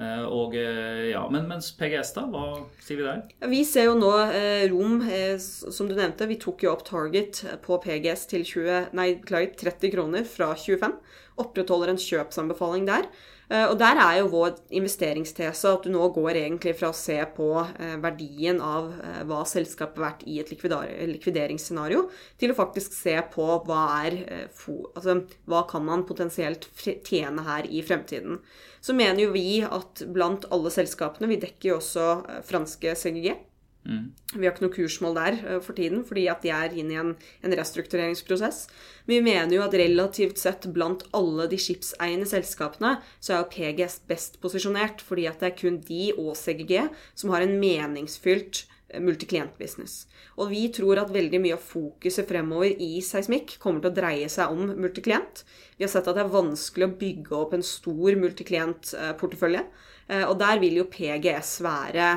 Eh, 0.00 0.24
og, 0.24 0.54
eh, 0.56 1.10
ja, 1.10 1.22
men 1.28 1.44
mens 1.50 1.68
PGS, 1.76 2.14
da? 2.16 2.24
Hva 2.32 2.62
sier 2.80 3.00
vi 3.00 3.04
der? 3.04 3.50
Vi 3.52 3.60
ser 3.68 3.90
jo 3.90 3.98
nå 3.98 4.12
eh, 4.24 4.64
rom, 4.72 5.02
eh, 5.04 5.36
som 5.38 5.90
du 5.90 5.94
nevnte. 5.98 6.28
Vi 6.30 6.40
tok 6.40 6.64
jo 6.64 6.72
opp 6.72 6.86
target 6.88 7.42
på 7.66 7.76
PGS 7.82 8.24
til 8.30 8.46
20, 8.48 8.88
nei, 8.96 9.10
30 9.28 9.92
kroner 9.92 10.24
fra 10.24 10.54
25. 10.56 10.96
Opprettholder 11.42 11.92
en 11.92 12.00
kjøpsanbefaling 12.00 12.88
der. 12.88 13.10
Eh, 13.52 13.66
og 13.68 13.76
der 13.80 13.98
er 14.00 14.18
jo 14.20 14.30
vår 14.32 14.54
investeringstese 14.78 15.74
at 15.74 15.84
du 15.84 15.92
nå 15.92 16.06
går 16.14 16.38
egentlig 16.40 16.72
fra 16.78 16.88
å 16.92 16.96
se 16.96 17.18
på 17.36 17.48
eh, 17.60 17.96
verdien 18.00 18.62
av 18.64 18.92
eh, 18.94 19.22
hva 19.28 19.42
selskapet 19.48 19.98
har 20.00 20.06
vært 20.06 20.24
i 20.30 20.38
et 20.40 20.52
likvideringsscenario, 20.52 22.06
til 22.40 22.52
å 22.52 22.56
faktisk 22.56 22.94
se 22.96 23.18
på 23.34 23.48
hva 23.66 23.82
er 24.06 24.20
Altså 24.62 25.14
hva 25.48 25.62
kan 25.68 25.84
man 25.84 26.04
potensielt 26.06 26.68
tjene 26.78 27.44
her 27.44 27.66
i 27.68 27.82
fremtiden. 27.84 28.38
Så 28.82 28.96
mener 28.98 29.22
jo 29.22 29.32
vi 29.34 29.62
at 29.62 30.02
blant 30.10 30.48
alle 30.50 30.72
selskapene 30.74 31.30
Vi 31.30 31.40
dekker 31.42 31.70
jo 31.70 31.78
også 31.78 32.42
franske 32.48 32.96
CGG. 32.98 33.36
Mm. 33.82 34.12
Vi 34.36 34.46
har 34.46 34.52
ikke 34.52 34.62
noe 34.62 34.74
kursmål 34.76 35.16
der 35.18 35.36
uh, 35.42 35.58
for 35.62 35.74
tiden, 35.74 36.04
fordi 36.06 36.28
at 36.30 36.44
de 36.44 36.52
er 36.54 36.74
inne 36.78 36.94
i 36.94 36.98
en, 37.00 37.14
en 37.42 37.54
restruktureringsprosess. 37.58 38.68
Vi 39.10 39.18
mener 39.24 39.56
jo 39.56 39.64
at 39.64 39.74
relativt 39.78 40.38
sett 40.38 40.68
blant 40.74 41.02
alle 41.16 41.48
de 41.50 41.58
skipseiende 41.58 42.28
selskapene, 42.30 42.96
så 43.18 43.34
er 43.34 43.42
jo 43.42 43.50
PGS 43.54 43.98
best 44.10 44.38
posisjonert, 44.42 45.02
fordi 45.02 45.26
at 45.30 45.42
det 45.42 45.50
er 45.50 45.58
kun 45.58 45.80
de 45.88 46.04
og 46.14 46.36
CGG 46.38 46.86
som 47.18 47.34
har 47.34 47.42
en 47.42 47.58
meningsfylt 47.62 48.64
multiklientbusiness. 49.00 50.06
Og 50.40 50.50
vi 50.52 50.66
tror 50.74 51.00
at 51.02 51.12
veldig 51.12 51.40
mye 51.42 51.56
av 51.56 51.64
fokuset 51.64 52.28
fremover 52.28 52.74
i 52.82 53.00
seismikk 53.04 53.56
kommer 53.62 53.82
til 53.82 53.92
å 53.92 53.96
dreie 53.96 54.28
seg 54.32 54.52
om 54.52 54.74
multiklient. 54.76 55.44
Vi 55.78 55.86
har 55.86 55.92
sett 55.92 56.08
at 56.08 56.18
det 56.18 56.24
er 56.24 56.34
vanskelig 56.34 56.88
å 56.88 56.94
bygge 57.00 57.38
opp 57.38 57.56
en 57.56 57.66
stor 57.66 58.18
multiklientportefølje. 58.20 59.64
Eh, 60.08 60.24
og 60.28 60.36
der 60.42 60.60
vil 60.62 60.80
jo 60.82 60.88
PGS 60.92 61.56
være, 61.64 62.12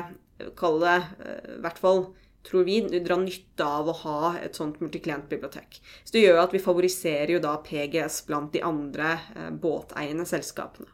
kall 0.58 0.80
det 0.82 0.96
eh, 1.24 1.52
i 1.56 1.60
hvert 1.64 1.82
fall 1.82 2.06
tror 2.46 2.66
vi, 2.68 2.78
dra 3.02 3.16
nytte 3.18 3.66
av 3.66 3.88
å 3.90 3.94
ha 4.04 4.18
et 4.38 4.54
sånt 4.54 4.78
multiklientbibliotek. 4.78 5.80
Så 6.04 6.14
det 6.14 6.26
gjør 6.26 6.44
at 6.44 6.52
vi 6.54 6.62
favoriserer 6.62 7.32
jo 7.34 7.40
da 7.42 7.56
PGS 7.64 8.20
blant 8.28 8.52
de 8.54 8.62
andre 8.62 9.16
eh, 9.34 9.50
båteiende 9.50 10.28
selskapene. 10.28 10.92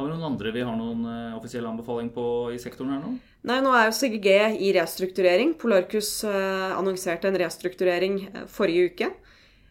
Har 0.00 0.08
vi 0.08 0.14
noen 0.14 0.30
andre 0.32 0.50
vi 0.54 0.64
har 0.64 0.78
noen 0.78 1.04
offisiell 1.36 1.66
anbefaling 1.68 2.08
på 2.14 2.24
i 2.54 2.58
sektoren 2.58 2.94
her 2.94 3.02
nå? 3.04 3.18
Nei, 3.48 3.62
nå 3.64 3.70
er 3.72 3.86
jo 3.88 3.96
CGG 3.96 4.58
i 4.60 4.70
restrukturering. 4.76 5.54
Polarcus 5.60 6.12
uh, 6.28 6.76
annonserte 6.76 7.30
en 7.30 7.38
restrukturering 7.40 8.18
uh, 8.34 8.42
forrige 8.50 8.90
uke. 8.90 9.08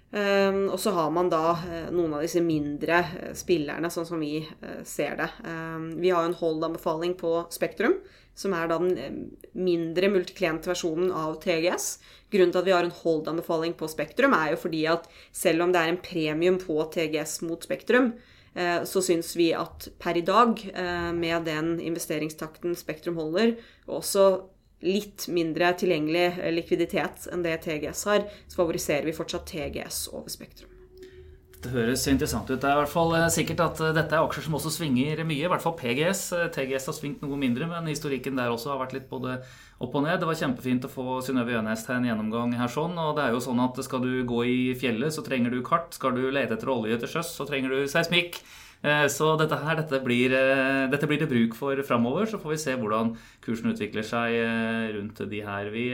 Um, 0.09 0.63
og 0.73 0.79
så 0.81 0.89
har 0.95 1.11
man 1.13 1.27
da 1.29 1.51
uh, 1.53 1.91
noen 1.93 2.15
av 2.17 2.23
disse 2.25 2.41
mindre 2.41 3.03
spillerne, 3.37 3.91
sånn 3.93 4.07
som 4.09 4.23
vi 4.23 4.39
ser 4.89 5.19
det. 5.19 5.27
Um, 5.45 5.91
vi 6.01 6.09
har 6.09 6.25
en 6.25 6.33
hold-anbefaling 6.39 7.13
på 7.19 7.43
Spektrum, 7.53 7.99
som 8.33 8.55
er 8.57 8.71
da 8.71 8.79
den 8.81 9.29
mindre 9.53 10.09
multiklient 10.09 10.65
versjonen 10.65 11.13
av 11.13 11.37
TGS. 11.43 11.91
Grunnen 12.33 12.55
til 12.55 12.63
at 12.63 12.71
vi 12.71 12.73
har 12.73 12.89
en 12.89 12.97
hold-anbefaling 13.03 13.77
på 13.77 13.91
Spektrum, 13.91 14.33
er 14.33 14.55
jo 14.55 14.63
fordi 14.65 14.81
at 14.89 15.05
selv 15.29 15.67
om 15.67 15.75
det 15.75 15.83
er 15.83 15.93
en 15.93 16.01
premium 16.09 16.57
på 16.63 16.81
TGS 16.95 17.43
mot 17.45 17.69
Spektrum, 17.69 18.15
Eh, 18.15 18.38
så 18.87 19.01
syns 19.05 19.33
vi 19.37 19.51
at 19.55 19.89
per 20.01 20.17
i 20.19 20.25
dag, 20.25 20.59
eh, 20.73 21.11
med 21.15 21.45
den 21.47 21.77
investeringstakten 21.79 22.75
Spektrum 22.75 23.19
holder, 23.19 23.55
og 23.87 24.01
også 24.01 24.25
litt 24.85 25.27
mindre 25.27 25.73
tilgjengelig 25.79 26.53
likviditet 26.55 27.27
enn 27.33 27.43
det 27.43 27.57
TGS 27.65 28.05
har, 28.07 28.27
så 28.47 28.61
favoriserer 28.61 29.09
vi 29.09 29.15
fortsatt 29.15 29.49
TGS 29.51 30.05
over 30.13 30.31
Spektrum. 30.31 30.78
Det 31.59 31.73
høres 31.73 32.05
interessant 32.07 32.47
ut. 32.47 32.55
Det 32.55 32.67
er 32.69 32.77
i 32.77 32.79
hvert 32.79 32.91
fall 32.91 33.09
eh, 33.17 33.25
sikkert 33.35 33.63
at 33.65 33.79
dette 33.97 34.15
er 34.15 34.23
aksjer 34.23 34.45
som 34.45 34.53
også 34.55 34.71
svinger 34.71 35.25
mye. 35.27 35.43
I 35.43 35.49
hvert 35.51 35.63
fall 35.63 35.75
PGS. 35.79 36.21
TGS 36.55 36.87
har 36.87 36.95
svingt 36.95 37.25
noe 37.25 37.39
mindre, 37.41 37.67
men 37.67 37.89
historikken 37.91 38.39
der 38.39 38.53
også 38.53 38.71
har 38.71 38.79
vært 38.79 38.95
litt 38.95 39.09
både 39.11 39.41
opp 39.83 39.97
og 39.99 40.05
ned. 40.05 40.21
Det 40.21 40.29
var 40.29 40.39
kjempefint 40.39 40.87
å 40.87 40.91
få 40.93 41.17
Synnøve 41.25 41.57
Jønnes 41.57 41.83
til 41.83 41.97
en 41.97 42.07
gjennomgang 42.07 42.55
her 42.55 42.71
sånn. 42.71 42.95
Og 43.03 43.11
det 43.17 43.25
er 43.25 43.35
jo 43.35 43.43
sånn 43.43 43.59
at 43.65 43.81
skal 43.83 44.05
du 44.05 44.23
gå 44.29 44.39
i 44.47 44.57
fjellet, 44.79 45.11
så 45.11 45.25
trenger 45.25 45.51
du 45.51 45.59
kart. 45.67 45.91
Skal 45.99 46.15
du 46.15 46.29
lete 46.31 46.55
etter 46.55 46.71
olje 46.71 47.01
til 47.03 47.11
sjøs, 47.17 47.35
så 47.35 47.47
trenger 47.49 47.75
du 47.75 47.91
seismikk. 47.91 48.39
Eh, 48.79 49.05
så 49.11 49.33
dette 49.35 49.57
her, 49.59 49.75
dette 49.75 49.99
blir, 50.05 50.31
eh, 50.31 50.87
dette 50.87 51.07
blir, 51.07 51.19
det 51.19 51.27
bruk 51.27 51.55
for 51.55 51.75
framover. 51.83 52.25
Så 52.25 52.39
får 52.39 52.53
vi 52.53 52.57
se 52.63 52.75
hvordan 52.79 53.15
kursen 53.43 53.73
utvikler 53.73 54.05
seg 54.07 54.37
eh, 54.39 54.95
rundt 54.95 55.19
de 55.29 55.41
her. 55.43 55.69
Vi 55.73 55.89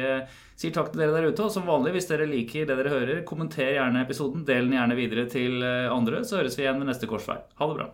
sier 0.56 0.72
takk 0.72 0.92
til 0.92 1.02
dere 1.02 1.18
der 1.18 1.32
ute. 1.32 1.44
Og 1.44 1.52
som 1.52 1.66
vanlig, 1.66 1.96
hvis 1.98 2.10
dere 2.12 2.30
liker 2.30 2.70
det 2.70 2.78
dere 2.78 2.94
hører, 2.94 3.24
kommenter 3.26 3.74
gjerne 3.74 4.06
episoden. 4.06 4.46
Del 4.46 4.70
den 4.70 4.78
gjerne 4.78 5.00
videre 5.00 5.26
til 5.30 5.64
andre, 5.66 6.24
så 6.24 6.42
høres 6.42 6.58
vi 6.58 6.68
igjen 6.68 6.82
ved 6.82 6.92
neste 6.92 7.10
korsvei. 7.10 7.42
Ha 7.58 7.72
det 7.72 7.80
bra. 7.82 7.90